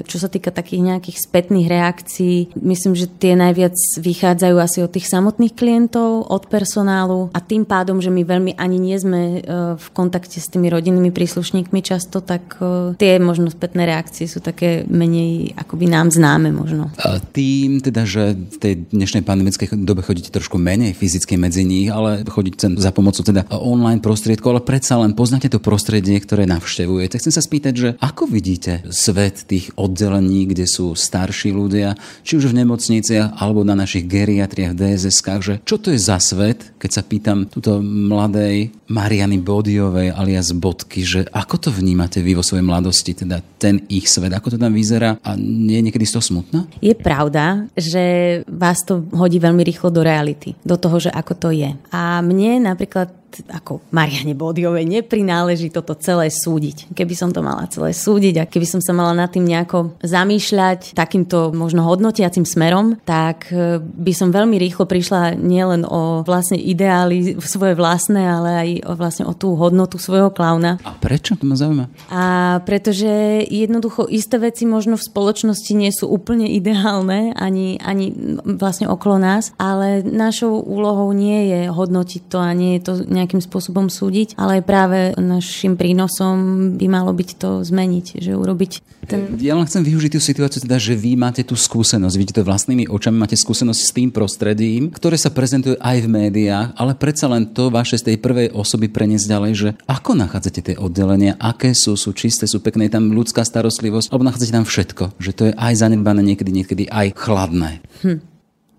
čo 0.09 0.17
sa 0.17 0.33
týka 0.33 0.49
takých 0.49 0.97
nejakých 0.97 1.21
spätných 1.21 1.69
reakcií, 1.69 2.57
myslím, 2.57 2.97
že 2.97 3.13
tie 3.13 3.37
najviac 3.37 3.77
vychádzajú 4.01 4.57
asi 4.57 4.81
od 4.81 4.97
tých 4.97 5.13
samotných 5.13 5.53
klientov, 5.53 6.25
od 6.33 6.49
personálu 6.49 7.29
a 7.37 7.45
tým 7.45 7.69
pádom, 7.69 8.01
že 8.01 8.09
my 8.09 8.25
veľmi 8.25 8.53
ani 8.57 8.81
nie 8.81 8.97
sme 8.97 9.21
e, 9.21 9.39
v 9.77 9.87
kontakte 9.93 10.41
s 10.41 10.49
tými 10.49 10.73
rodinnými 10.73 11.13
príslušníkmi 11.13 11.85
často, 11.85 12.25
tak 12.25 12.57
tie 12.97 13.21
možno 13.21 13.53
spätné 13.53 13.85
reakcie 13.85 14.06
sú 14.15 14.39
také 14.39 14.87
menej 14.87 15.57
akoby 15.59 15.91
nám 15.91 16.15
známe 16.15 16.55
možno. 16.55 16.93
A 17.01 17.19
tým 17.19 17.83
teda, 17.83 18.07
že 18.07 18.37
v 18.37 18.57
tej 18.57 18.75
dnešnej 18.93 19.27
pandemickej 19.27 19.75
dobe 19.83 20.07
chodíte 20.07 20.31
trošku 20.31 20.61
menej 20.61 20.95
fyzicky 20.95 21.35
medzi 21.41 21.67
nich, 21.67 21.91
ale 21.91 22.23
chodíte 22.27 22.79
za 22.79 22.91
pomocou 22.95 23.27
teda 23.27 23.49
online 23.51 23.99
prostriedkov, 24.05 24.49
ale 24.53 24.63
predsa 24.63 25.01
len 25.01 25.17
poznáte 25.17 25.51
to 25.51 25.59
prostredie, 25.59 26.17
ktoré 26.23 26.47
navštevujete. 26.47 27.19
Chcem 27.19 27.35
sa 27.35 27.43
spýtať, 27.43 27.75
že 27.75 27.89
ako 27.99 28.31
vidíte 28.31 28.87
svet 28.93 29.49
tých 29.49 29.75
oddelení, 29.75 30.47
kde 30.47 30.69
sú 30.69 30.95
starší 30.95 31.51
ľudia, 31.51 31.99
či 32.23 32.39
už 32.39 32.53
v 32.53 32.63
nemocniciach 32.63 33.39
alebo 33.41 33.67
na 33.67 33.75
našich 33.75 34.07
geriatriách, 34.07 34.77
dss 34.77 35.19
že 35.41 35.55
čo 35.65 35.77
to 35.81 35.91
je 35.91 35.99
za 35.99 36.21
svet, 36.21 36.77
keď 36.77 36.91
sa 36.91 37.03
pýtam 37.03 37.49
túto 37.49 37.81
mladej 37.83 38.71
Mariany 38.87 39.43
Bodiovej 39.43 40.15
alias 40.15 40.55
Bodky, 40.55 41.03
že 41.03 41.27
ako 41.33 41.57
to 41.59 41.71
vnímate 41.75 42.23
vy 42.23 42.39
vo 42.39 42.45
svojej 42.47 42.63
mladosti, 42.63 43.13
teda 43.17 43.43
ten 43.59 43.83
ich 43.97 44.09
svet, 44.13 44.33
ako 44.33 44.55
to 44.55 44.59
tam 44.61 44.77
vyzerá 44.77 45.17
a 45.25 45.35
nie 45.37 45.81
je 45.81 45.87
niekedy 45.91 46.05
z 46.05 46.15
toho 46.19 46.25
smutná? 46.25 46.61
Je 46.85 46.93
pravda, 46.93 47.67
že 47.75 48.41
vás 48.47 48.85
to 48.85 49.05
hodí 49.17 49.41
veľmi 49.41 49.65
rýchlo 49.65 49.89
do 49.89 50.05
reality, 50.05 50.53
do 50.63 50.77
toho, 50.77 51.01
že 51.01 51.11
ako 51.11 51.33
to 51.37 51.49
je. 51.53 51.73
A 51.91 52.21
mne 52.21 52.69
napríklad 52.69 53.11
ako 53.49 53.85
Mariane 53.93 54.33
Bodiovej 54.33 54.87
neprináleží 54.87 55.73
toto 55.73 55.97
celé 55.99 56.29
súdiť. 56.31 56.93
Keby 56.93 57.15
som 57.17 57.31
to 57.33 57.41
mala 57.43 57.67
celé 57.73 57.91
súdiť 57.91 58.35
a 58.41 58.49
keby 58.49 58.67
som 58.69 58.81
sa 58.81 58.95
mala 58.95 59.13
nad 59.17 59.33
tým 59.33 59.45
nejako 59.45 59.97
zamýšľať 60.05 60.95
takýmto 60.95 61.51
možno 61.53 61.83
hodnotiacim 61.83 62.47
smerom, 62.47 63.01
tak 63.03 63.51
e, 63.51 63.81
by 63.83 64.13
som 64.15 64.31
veľmi 64.31 64.57
rýchlo 64.61 64.87
prišla 64.87 65.35
nielen 65.35 65.83
o 65.89 66.23
vlastne 66.23 66.61
ideály 66.61 67.39
svoje 67.43 67.75
vlastné, 67.75 68.23
ale 68.23 68.51
aj 68.55 68.69
o, 68.87 68.93
vlastne 68.95 69.25
o 69.27 69.35
tú 69.35 69.59
hodnotu 69.59 69.99
svojho 69.99 70.31
klauna. 70.31 70.79
A 70.87 70.95
prečo? 70.95 71.35
To 71.41 71.45
ma 71.49 71.59
zaujíma. 71.59 71.87
A 72.13 72.25
pretože 72.63 73.43
jednoducho 73.49 74.07
isté 74.07 74.39
veci 74.39 74.69
možno 74.69 74.95
v 74.95 75.07
spoločnosti 75.07 75.73
nie 75.75 75.91
sú 75.91 76.07
úplne 76.07 76.47
ideálne, 76.47 77.35
ani, 77.35 77.81
ani 77.83 78.13
vlastne 78.45 78.87
okolo 78.87 79.19
nás, 79.19 79.57
ale 79.59 80.05
našou 80.05 80.61
úlohou 80.63 81.11
nie 81.11 81.51
je 81.51 81.61
hodnotiť 81.73 82.23
to 82.31 82.39
a 82.39 82.51
nie 82.53 82.79
je 82.79 82.83
to 82.87 82.93
nejak 83.07 83.26
nejakým 83.27 83.43
spôsobom 83.43 83.91
súdiť, 83.91 84.39
ale 84.39 84.63
aj 84.63 84.63
práve 84.63 84.99
našim 85.19 85.75
prínosom 85.75 86.79
by 86.79 86.87
malo 86.87 87.11
byť 87.11 87.31
to 87.35 87.51
zmeniť, 87.67 88.23
že 88.23 88.33
urobiť 88.39 88.73
ten... 89.07 89.39
Ja 89.39 89.55
len 89.55 89.67
chcem 89.67 89.87
využiť 89.87 90.19
tú 90.19 90.21
situáciu, 90.23 90.63
teda, 90.63 90.79
že 90.79 90.95
vy 90.99 91.15
máte 91.15 91.43
tú 91.47 91.55
skúsenosť, 91.55 92.15
vidíte 92.19 92.43
to 92.43 92.49
vlastnými 92.49 92.91
očami, 92.91 93.19
máte 93.19 93.39
skúsenosť 93.39 93.81
s 93.81 93.95
tým 93.95 94.11
prostredím, 94.11 94.91
ktoré 94.91 95.15
sa 95.15 95.31
prezentuje 95.31 95.79
aj 95.79 96.07
v 96.07 96.11
médiách, 96.11 96.69
ale 96.75 96.93
predsa 96.99 97.31
len 97.31 97.51
to 97.51 97.71
vaše 97.71 97.99
z 97.99 98.13
tej 98.13 98.17
prvej 98.19 98.55
osoby 98.55 98.91
preniesť 98.91 99.27
ďalej, 99.31 99.53
že 99.55 99.69
ako 99.87 100.19
nachádzate 100.19 100.61
tie 100.63 100.77
oddelenia, 100.77 101.39
aké 101.39 101.75
sú, 101.75 101.95
sú 101.95 102.15
čisté, 102.15 102.51
sú 102.51 102.59
pekné, 102.59 102.91
je 102.91 102.99
tam 102.99 103.15
ľudská 103.15 103.47
starostlivosť, 103.47 104.11
alebo 104.11 104.27
nachádzate 104.27 104.55
tam 104.55 104.67
všetko, 104.67 105.05
že 105.23 105.31
to 105.35 105.43
je 105.51 105.53
aj 105.55 105.73
zanedbané 105.79 106.23
niekedy, 106.23 106.51
niekedy 106.51 106.85
aj 106.91 107.15
chladné. 107.15 107.83
Hm. 108.03 108.37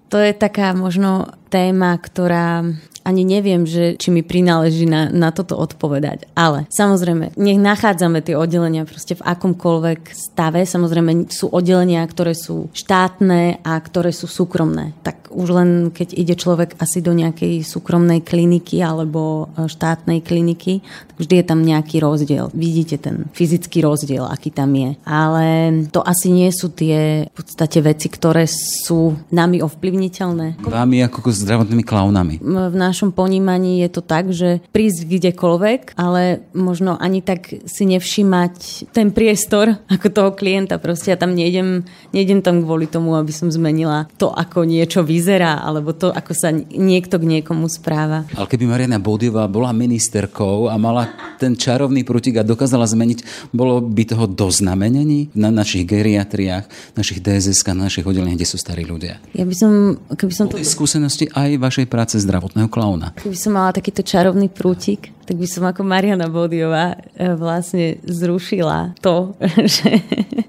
To 0.07 0.23
je 0.23 0.31
taká 0.31 0.71
možno 0.71 1.36
téma, 1.51 1.99
ktorá 1.99 2.63
ani 3.08 3.24
neviem, 3.24 3.63
že, 3.63 3.96
či 3.96 4.12
mi 4.12 4.20
prináleží 4.20 4.84
na, 4.84 5.08
na 5.08 5.32
toto 5.32 5.56
odpovedať. 5.56 6.28
Ale 6.36 6.67
samozrejme, 6.67 7.39
nech 7.39 7.56
nachádzame 7.56 8.20
tie 8.20 8.36
oddelenia 8.36 8.84
proste 8.84 9.15
v 9.15 9.24
akomkoľvek 9.24 10.12
stave. 10.12 10.67
Samozrejme 10.67 11.32
sú 11.32 11.48
oddelenia, 11.48 12.04
ktoré 12.04 12.36
sú 12.36 12.67
štátne 12.76 13.63
a 13.63 13.80
ktoré 13.80 14.12
sú 14.12 14.28
súkromné. 14.28 14.91
Tak 15.08 15.32
už 15.32 15.48
len 15.56 15.70
keď 15.96 16.20
ide 16.20 16.36
človek 16.36 16.76
asi 16.84 17.00
do 17.00 17.15
nejakej 17.15 17.63
súkromnej 17.63 18.28
kliniky 18.28 18.84
alebo 18.84 19.48
e, 19.56 19.72
štátnej 19.72 20.20
kliniky, 20.20 20.84
tak 20.84 21.17
vždy 21.24 21.34
je 21.39 21.46
tam 21.48 21.63
nejaký 21.63 22.04
rozdiel. 22.04 22.52
Vidíte 22.52 23.00
ten 23.00 23.32
fyzický 23.32 23.80
rozdiel, 23.80 24.28
aký 24.28 24.52
tam 24.52 24.76
je. 24.76 25.00
Ale 25.08 25.48
to 25.96 26.04
asi 26.04 26.28
nie 26.28 26.52
sú 26.52 26.76
tie 26.76 27.32
v 27.32 27.34
podstate 27.34 27.80
veci, 27.80 28.12
ktoré 28.12 28.43
sú 28.52 29.15
nami 29.32 29.63
ovplyvniteľné. 29.63 30.60
Vámi 30.60 31.00
ako 31.08 31.30
zdravotnými 31.32 31.88
klaunami. 31.88 32.41
V 32.43 32.76
náš 32.76 32.96
našom 32.97 33.13
ponímaní 33.13 33.86
je 33.86 33.93
to 33.93 34.01
tak, 34.01 34.33
že 34.33 34.57
prísť 34.73 35.05
kdekoľvek, 35.05 36.01
ale 36.01 36.41
možno 36.57 36.97
ani 36.97 37.21
tak 37.21 37.53
si 37.69 37.86
nevšímať 37.86 38.89
ten 38.89 39.13
priestor 39.13 39.77
ako 39.86 40.10
toho 40.10 40.29
klienta. 40.33 40.81
Proste 40.81 41.13
ja 41.13 41.17
tam 41.21 41.38
nejdem, 41.38 41.86
nejdem 42.10 42.41
tam 42.41 42.65
kvôli 42.65 42.89
tomu, 42.89 43.13
aby 43.13 43.29
som 43.29 43.53
zmenila 43.53 44.10
to, 44.17 44.33
ako 44.33 44.65
niečo 44.65 45.05
vyzerá, 45.05 45.62
alebo 45.62 45.93
to, 45.93 46.10
ako 46.10 46.33
sa 46.33 46.49
niekto 46.57 47.21
k 47.21 47.38
niekomu 47.38 47.69
správa. 47.69 48.25
Ale 48.33 48.49
keby 48.49 48.65
Mariana 48.65 48.97
Bodiová 48.97 49.45
bola 49.45 49.69
ministerkou 49.69 50.73
a 50.73 50.73
mala 50.81 51.13
ten 51.38 51.53
čarovný 51.53 52.01
prútik 52.01 52.41
a 52.41 52.47
dokázala 52.47 52.89
zmeniť, 52.89 53.53
bolo 53.53 53.77
by 53.77 54.10
toho 54.10 54.25
doznamenení 54.25 55.29
na 55.38 55.53
našich 55.53 55.86
geriatriách, 55.86 56.65
našich 56.97 57.21
DSS, 57.21 57.62
na 57.77 57.93
našich 57.93 58.10
oddeleniach, 58.10 58.41
kde 58.41 58.49
sú 58.49 58.57
starí 58.57 58.89
ľudia? 58.89 59.21
Ja 59.38 59.45
by 59.45 59.53
som, 59.53 60.01
keby 60.17 60.33
som 60.33 60.49
to... 60.49 60.57
skúsenosti 60.65 61.29
aj 61.29 61.62
vašej 61.62 61.86
práce 61.86 62.17
zdravotného 62.17 62.65
klauna 62.65 62.87
klauna. 62.88 63.12
Keby 63.19 63.36
som 63.36 63.52
mala 63.60 63.76
takýto 63.76 64.00
čarovný 64.00 64.47
prútik, 64.47 65.12
tak 65.28 65.36
by 65.36 65.47
som 65.47 65.67
ako 65.67 65.84
Mariana 65.84 66.32
Bodiová 66.32 66.95
e, 66.95 67.36
vlastne 67.36 68.00
zrušila 68.08 68.95
to, 69.04 69.36
že, 69.76 70.00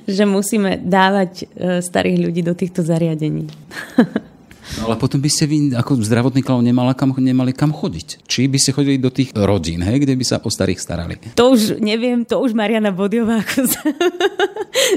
že 0.06 0.22
musíme 0.22 0.78
dávať 0.78 1.32
e, 1.42 1.82
starých 1.82 2.18
ľudí 2.22 2.46
do 2.46 2.54
týchto 2.54 2.86
zariadení. 2.86 3.50
No 4.76 4.92
ale 4.92 5.00
potom 5.00 5.18
by 5.22 5.30
ste 5.32 5.48
vy 5.48 5.72
ako 5.72 6.02
zdravotný 6.04 6.44
klaun 6.44 6.64
nemali 6.64 6.92
kam, 6.92 7.16
nemali 7.16 7.52
kam 7.56 7.72
chodiť. 7.72 8.28
Či 8.28 8.50
by 8.50 8.58
ste 8.60 8.76
chodili 8.76 9.00
do 9.00 9.08
tých 9.08 9.32
rodín, 9.32 9.80
hej, 9.80 10.04
kde 10.04 10.14
by 10.14 10.24
sa 10.24 10.36
o 10.44 10.50
starých 10.52 10.80
starali? 10.80 11.14
To 11.34 11.56
už 11.56 11.80
neviem, 11.80 12.28
to 12.28 12.38
už 12.38 12.52
Mariana 12.52 12.92
Bodiová 12.92 13.40
ako 13.42 13.64
sa 13.64 13.82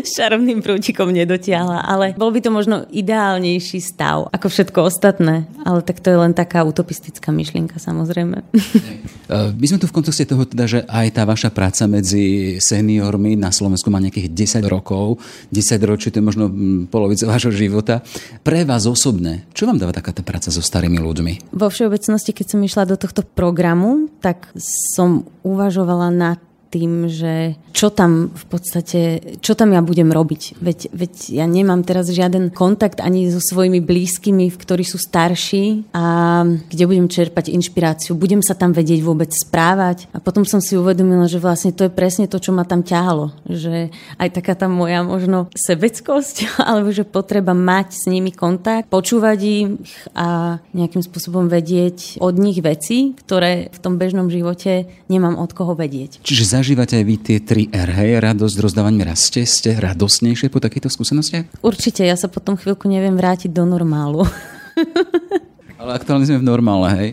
s 0.01 0.12
čarovným 0.15 0.60
prútikom 0.60 1.10
nedotiahla, 1.10 1.84
ale 1.84 2.13
bol 2.15 2.29
by 2.29 2.39
to 2.43 2.51
možno 2.51 2.86
ideálnejší 2.91 3.79
stav 3.79 4.27
ako 4.31 4.47
všetko 4.47 4.79
ostatné. 4.88 5.47
Ale 5.62 5.86
tak 5.86 6.01
to 6.01 6.10
je 6.10 6.17
len 6.17 6.34
taká 6.34 6.63
utopistická 6.65 7.29
myšlienka 7.29 7.77
samozrejme. 7.77 8.43
E, 9.31 9.55
my 9.55 9.63
sme 9.63 9.79
tu 9.79 9.88
v 9.88 9.95
kontexte 9.95 10.27
toho 10.27 10.43
teda, 10.43 10.67
že 10.67 10.79
aj 10.91 11.07
tá 11.15 11.23
vaša 11.23 11.55
práca 11.55 11.88
medzi 11.88 12.60
seniormi 12.60 13.39
na 13.39 13.47
Slovensku 13.47 13.88
má 13.88 13.95
nejakých 14.03 14.27
10 14.60 14.67
rokov, 14.67 15.23
10 15.55 15.79
ročí, 15.88 16.12
to 16.12 16.19
je 16.19 16.27
možno 16.27 16.51
polovica 16.91 17.23
vášho 17.31 17.55
života. 17.55 18.03
Pre 18.43 18.67
vás 18.67 18.84
osobne, 18.91 19.47
čo 19.62 19.69
vám 19.69 19.78
dáva 19.78 19.93
taká 19.93 20.10
tá 20.10 20.26
práca 20.26 20.50
so 20.50 20.58
starými 20.58 20.97
ľuďmi? 20.97 21.54
Vo 21.54 21.69
všeobecnosti, 21.69 22.34
keď 22.34 22.58
som 22.58 22.65
išla 22.65 22.89
do 22.89 22.97
tohto 22.97 23.21
programu, 23.21 24.10
tak 24.17 24.50
som 24.97 25.30
uvažovala 25.45 26.10
nad 26.10 26.41
tým, 26.71 27.12
že 27.12 27.60
čo 27.75 27.91
tam 27.91 28.31
v 28.31 28.45
podstate, 28.47 28.99
čo 29.43 29.53
tam 29.60 29.75
ja 29.75 29.84
budem 29.84 30.07
robiť. 30.07 30.63
Veď, 30.63 30.79
veď 30.95 31.13
ja 31.36 31.43
nemám 31.43 31.84
teraz 31.84 32.07
žiaden 32.07 32.55
kontakt 32.55 33.03
ani 33.03 33.27
so 33.27 33.43
svojimi 33.43 33.84
blízkymi, 33.84 34.47
ktorí 34.55 34.88
sú 34.88 34.95
starší 34.95 35.91
a 35.91 36.03
kde 36.47 36.84
budem 36.88 37.12
čerpať 37.12 37.51
inšpiráciu. 37.51 38.15
Budem 38.15 38.39
sa 38.39 38.55
tam 38.55 38.71
vedieť 38.71 39.03
vôbec 39.03 39.34
správať. 39.36 40.07
A 40.15 40.23
potom 40.23 40.47
som 40.47 40.63
si 40.63 40.79
uvedomila, 40.79 41.27
že 41.27 41.43
vlastne 41.43 41.75
to 41.75 41.88
je 41.88 41.91
presne 41.91 42.31
to, 42.31 42.39
čo 42.39 42.55
ma 42.55 42.63
tam 42.63 42.88
ťahalo. 42.88 43.36
Že 43.49 43.91
aj 44.15 44.29
taká 44.31 44.55
tá 44.55 44.71
moja 44.71 45.03
možno 45.03 45.51
sebeckosť, 45.51 46.55
alebo 46.69 46.95
že 46.95 47.03
potreba 47.03 47.51
mať 47.51 47.97
s 47.97 48.05
nimi 48.07 48.31
kontakt, 48.31 48.88
počúvať 48.88 49.39
ich 49.43 49.67
a 50.15 50.60
nejakým 50.71 51.03
spôsobom 51.03 51.51
vedieť 51.51 52.21
od 52.23 52.38
nich 52.39 52.63
veci, 52.63 53.17
ktoré 53.17 53.73
v 53.73 53.79
tom 53.81 53.99
bežnom 53.99 54.31
živote 54.31 54.88
nemám 55.12 55.36
od 55.36 55.51
koho 55.51 55.75
vedieť. 55.75 56.23
Čiže 56.23 56.61
zažívate 56.62 57.02
aj 57.02 57.06
vy 57.10 57.15
tie 57.17 57.38
tri 57.41 57.65
R, 57.74 57.89
hej? 57.89 58.21
Radosť, 58.21 58.62
rozdávanie 58.62 59.02
rastie? 59.02 59.50
Ste 59.50 59.82
radosnejšie 59.82 60.54
po 60.54 60.62
takýchto 60.62 60.93
skúsenostiach? 60.93 61.65
Určite, 61.65 62.06
ja 62.06 62.13
sa 62.13 62.30
potom 62.30 62.54
chvíľku 62.54 62.86
neviem 62.86 63.17
vrátiť 63.17 63.50
do 63.50 63.65
normálu. 63.65 64.30
Ale 65.82 65.98
aktuálne 65.98 66.30
sme 66.30 66.38
v 66.38 66.46
normále, 66.46 66.88
hej? 66.94 67.10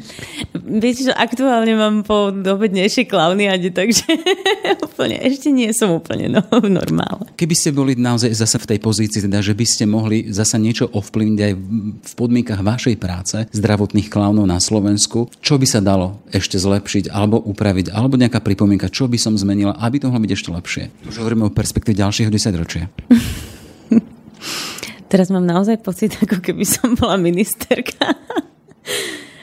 Viete, 0.53 1.09
že 1.09 1.17
aktuálne 1.17 1.73
mám 1.73 2.05
po 2.05 2.29
dobednejšej 2.29 3.09
klauniade, 3.09 3.73
takže 3.73 4.05
úplne, 4.85 5.17
ešte 5.25 5.49
nie 5.49 5.73
som 5.73 5.97
úplne 5.97 6.29
no, 6.29 6.45
normálne. 6.69 7.33
Keby 7.33 7.55
ste 7.57 7.73
boli 7.73 7.97
naozaj 7.97 8.29
zase 8.37 8.61
v 8.61 8.77
tej 8.77 8.79
pozícii, 8.85 9.25
teda, 9.25 9.41
že 9.41 9.57
by 9.57 9.65
ste 9.65 9.89
mohli 9.89 10.29
zasa 10.29 10.61
niečo 10.61 10.85
ovplyvniť 10.85 11.41
aj 11.41 11.53
v 11.97 12.13
podmienkach 12.13 12.61
vašej 12.61 13.01
práce 13.01 13.41
zdravotných 13.57 14.13
klaunov 14.13 14.45
na 14.45 14.61
Slovensku, 14.61 15.33
čo 15.41 15.57
by 15.57 15.65
sa 15.65 15.81
dalo 15.81 16.21
ešte 16.29 16.61
zlepšiť 16.61 17.09
alebo 17.09 17.41
upraviť, 17.41 17.89
alebo 17.89 18.21
nejaká 18.21 18.45
pripomienka, 18.45 18.93
čo 18.93 19.09
by 19.09 19.17
som 19.17 19.33
zmenila, 19.33 19.81
aby 19.81 19.97
to 19.97 20.13
mohlo 20.13 20.21
byť 20.21 20.33
ešte 20.37 20.53
lepšie. 20.53 20.85
Už 21.09 21.25
hovoríme 21.25 21.49
o 21.49 21.57
perspektíve 21.57 21.97
ďalšieho 21.97 22.29
desaťročia. 22.29 22.93
Teraz 25.09 25.33
mám 25.33 25.49
naozaj 25.49 25.81
pocit, 25.81 26.21
ako 26.21 26.45
keby 26.45 26.69
som 26.69 26.93
bola 26.93 27.17
ministerka. 27.17 28.13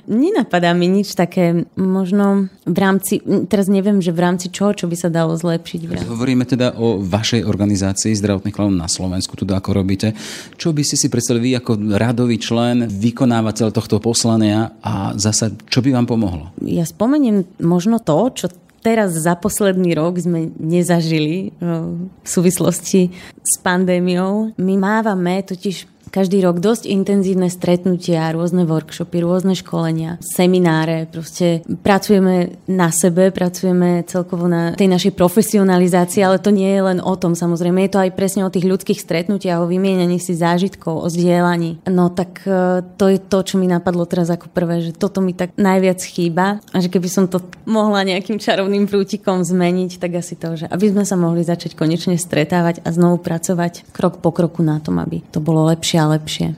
Nenapadá 0.05 0.69
mi 0.77 0.85
nič 0.85 1.17
také, 1.17 1.65
možno 1.73 2.45
v 2.61 2.77
rámci, 2.77 3.25
teraz 3.49 3.65
neviem, 3.65 4.05
že 4.05 4.13
v 4.13 4.21
rámci 4.21 4.53
čoho, 4.53 4.77
čo 4.77 4.85
by 4.85 4.93
sa 4.93 5.09
dalo 5.09 5.33
zlepšiť. 5.33 5.81
V 5.81 5.91
rámci... 5.97 6.05
Hovoríme 6.05 6.45
teda 6.45 6.77
o 6.77 7.01
vašej 7.01 7.41
organizácii 7.41 8.13
zdravotných 8.13 8.53
klánov 8.53 8.77
na 8.77 8.85
Slovensku, 8.85 9.33
teda 9.33 9.57
ako 9.57 9.73
robíte. 9.73 10.13
Čo 10.61 10.77
by 10.77 10.85
ste 10.85 11.01
si 11.01 11.09
predstavili 11.09 11.49
vy 11.49 11.51
ako 11.57 11.97
radový 11.97 12.37
člen, 12.37 12.85
vykonávateľ 12.85 13.73
tohto 13.73 13.97
poslania 13.97 14.77
a 14.85 15.17
zasa, 15.17 15.49
čo 15.73 15.81
by 15.81 15.97
vám 15.97 16.05
pomohlo? 16.05 16.53
Ja 16.61 16.85
spomeniem 16.85 17.41
možno 17.57 17.97
to, 17.97 18.29
čo 18.29 18.53
teraz 18.85 19.17
za 19.17 19.33
posledný 19.33 19.97
rok 19.97 20.21
sme 20.21 20.53
nezažili 20.61 21.49
v 21.57 22.27
súvislosti 22.29 23.09
s 23.41 23.57
pandémiou. 23.65 24.53
My 24.61 24.77
mávame 24.77 25.41
totiž 25.41 25.89
každý 26.15 26.39
rok 26.39 26.63
dosť 26.63 26.87
intenzívne 26.87 27.51
stretnutia, 27.51 28.31
rôzne 28.31 28.63
workshopy, 28.63 29.19
rôzne 29.19 29.51
školenia, 29.51 30.15
semináre. 30.23 31.11
Proste 31.11 31.59
pracujeme 31.83 32.55
na 32.71 32.87
sebe, 32.95 33.35
pracujeme 33.35 34.07
celkovo 34.07 34.47
na 34.47 34.71
tej 34.79 34.87
našej 34.87 35.11
profesionalizácii, 35.11 36.23
ale 36.23 36.39
to 36.39 36.55
nie 36.55 36.71
je 36.71 36.81
len 36.87 36.99
o 37.03 37.19
tom. 37.19 37.35
Samozrejme, 37.35 37.83
je 37.83 37.91
to 37.91 37.99
aj 37.99 38.15
presne 38.15 38.47
o 38.47 38.53
tých 38.53 38.63
ľudských 38.63 38.95
stretnutiach, 38.95 39.59
o 39.59 39.67
vymienianí 39.67 40.15
si 40.23 40.31
zážitkov, 40.31 41.03
o 41.03 41.07
zdieľaní. 41.11 41.83
No 41.91 42.07
tak 42.07 42.47
e, 42.47 42.79
to 42.95 43.11
je 43.11 43.19
to, 43.19 43.43
čo 43.43 43.59
mi 43.59 43.67
napadlo 43.67 44.07
teraz 44.07 44.31
ako 44.31 44.47
prvé, 44.55 44.79
že 44.79 44.95
toto 44.95 45.19
mi 45.19 45.35
tak 45.35 45.51
najviac 45.59 45.99
chýba 45.99 46.63
a 46.71 46.77
že 46.79 46.87
keby 46.87 47.11
som 47.11 47.27
to 47.27 47.43
mohla 47.67 48.07
nejakým 48.07 48.39
čarovným 48.39 48.87
prútikom 48.87 49.43
zmeniť, 49.43 49.99
tak 49.99 50.23
asi 50.23 50.39
to, 50.39 50.55
že 50.55 50.71
aby 50.71 50.95
sme 50.95 51.03
sa 51.03 51.19
mohli 51.19 51.43
začať 51.43 51.75
konečne 51.75 52.15
stretávať 52.15 52.79
a 52.87 52.95
znovu 52.95 53.19
pracovať 53.19 53.91
krok 53.91 54.23
po 54.23 54.31
kroku 54.31 54.63
na 54.63 54.79
tom, 54.79 55.03
aby 55.03 55.19
to 55.35 55.43
bolo 55.43 55.67
lepšie 55.67 56.04
a 56.05 56.13
lepšie. 56.13 56.53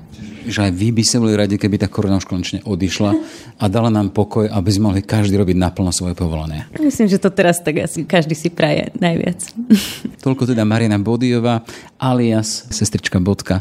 Že 0.47 0.67
aj 0.67 0.71
vy 0.75 0.87
by 0.95 1.03
ste 1.03 1.17
boli 1.19 1.33
radi, 1.35 1.55
keby 1.59 1.75
tá 1.79 1.87
korona 1.91 2.19
už 2.19 2.27
konečne 2.27 2.63
odišla 2.63 3.11
a 3.59 3.63
dala 3.67 3.91
nám 3.91 4.15
pokoj, 4.15 4.47
aby 4.47 4.69
sme 4.71 4.91
mohli 4.91 5.01
každý 5.03 5.35
robiť 5.35 5.59
naplno 5.59 5.91
svoje 5.91 6.15
povolanie. 6.15 6.67
Myslím, 6.79 7.11
že 7.11 7.19
to 7.19 7.31
teraz 7.31 7.59
tak 7.59 7.83
asi 7.83 8.07
každý 8.07 8.35
si 8.35 8.47
praje 8.47 8.91
najviac. 8.95 9.43
Toľko 10.23 10.47
teda 10.47 10.63
Marina 10.63 10.95
Bodiová 10.99 11.63
alias 11.99 12.67
sestrička 12.71 13.19
Bodka 13.19 13.59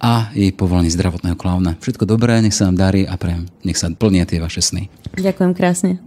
a 0.00 0.32
jej 0.36 0.52
povolanie 0.52 0.92
zdravotného 0.92 1.36
klauna. 1.36 1.76
Všetko 1.80 2.04
dobré, 2.04 2.40
nech 2.44 2.56
sa 2.56 2.68
vám 2.68 2.76
darí 2.76 3.08
a 3.08 3.16
pre 3.16 3.44
nech 3.64 3.80
sa 3.80 3.88
plnia 3.92 4.28
tie 4.28 4.40
vaše 4.40 4.60
sny. 4.60 4.88
Ďakujem 5.16 5.52
krásne. 5.56 6.00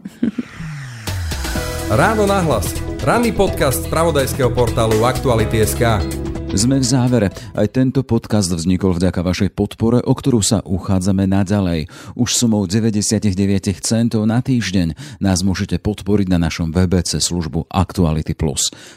Ráno 1.87 2.27
nahlas. 2.27 2.75
Ranný 2.99 3.31
podcast 3.31 3.87
z 3.87 3.87
pravodajského 3.87 4.51
portálu 4.51 5.07
Aktuality.sk. 5.07 6.26
Sme 6.55 6.79
v 6.79 6.85
závere. 6.87 7.27
Aj 7.51 7.67
tento 7.67 8.07
podcast 8.07 8.47
vznikol 8.47 8.95
vďaka 8.95 9.19
vašej 9.19 9.51
podpore, 9.51 9.99
o 9.99 10.13
ktorú 10.15 10.39
sa 10.39 10.63
uchádzame 10.63 11.27
naďalej. 11.27 11.91
Už 12.15 12.29
sumou 12.39 12.63
99 12.63 13.35
centov 13.83 14.23
na 14.23 14.39
týždeň 14.39 15.19
nás 15.19 15.43
môžete 15.43 15.75
podporiť 15.83 16.31
na 16.31 16.39
našom 16.39 16.71
webe 16.71 17.03
cez 17.03 17.27
službu 17.27 17.67
Actuality+. 17.67 18.31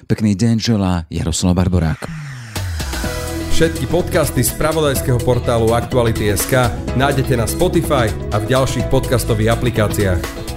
Pekný 0.06 0.38
deň 0.38 0.54
želá 0.62 1.10
Jaroslav 1.10 1.58
Barborák. 1.58 2.06
Všetky 3.50 3.90
podcasty 3.90 4.40
z 4.46 4.54
pravodajského 4.56 5.20
portálu 5.20 5.74
Aktuality.sk 5.74 6.70
nájdete 6.96 7.34
na 7.34 7.44
Spotify 7.44 8.08
a 8.32 8.40
v 8.40 8.56
ďalších 8.56 8.88
podcastových 8.88 9.52
aplikáciách. 9.58 10.49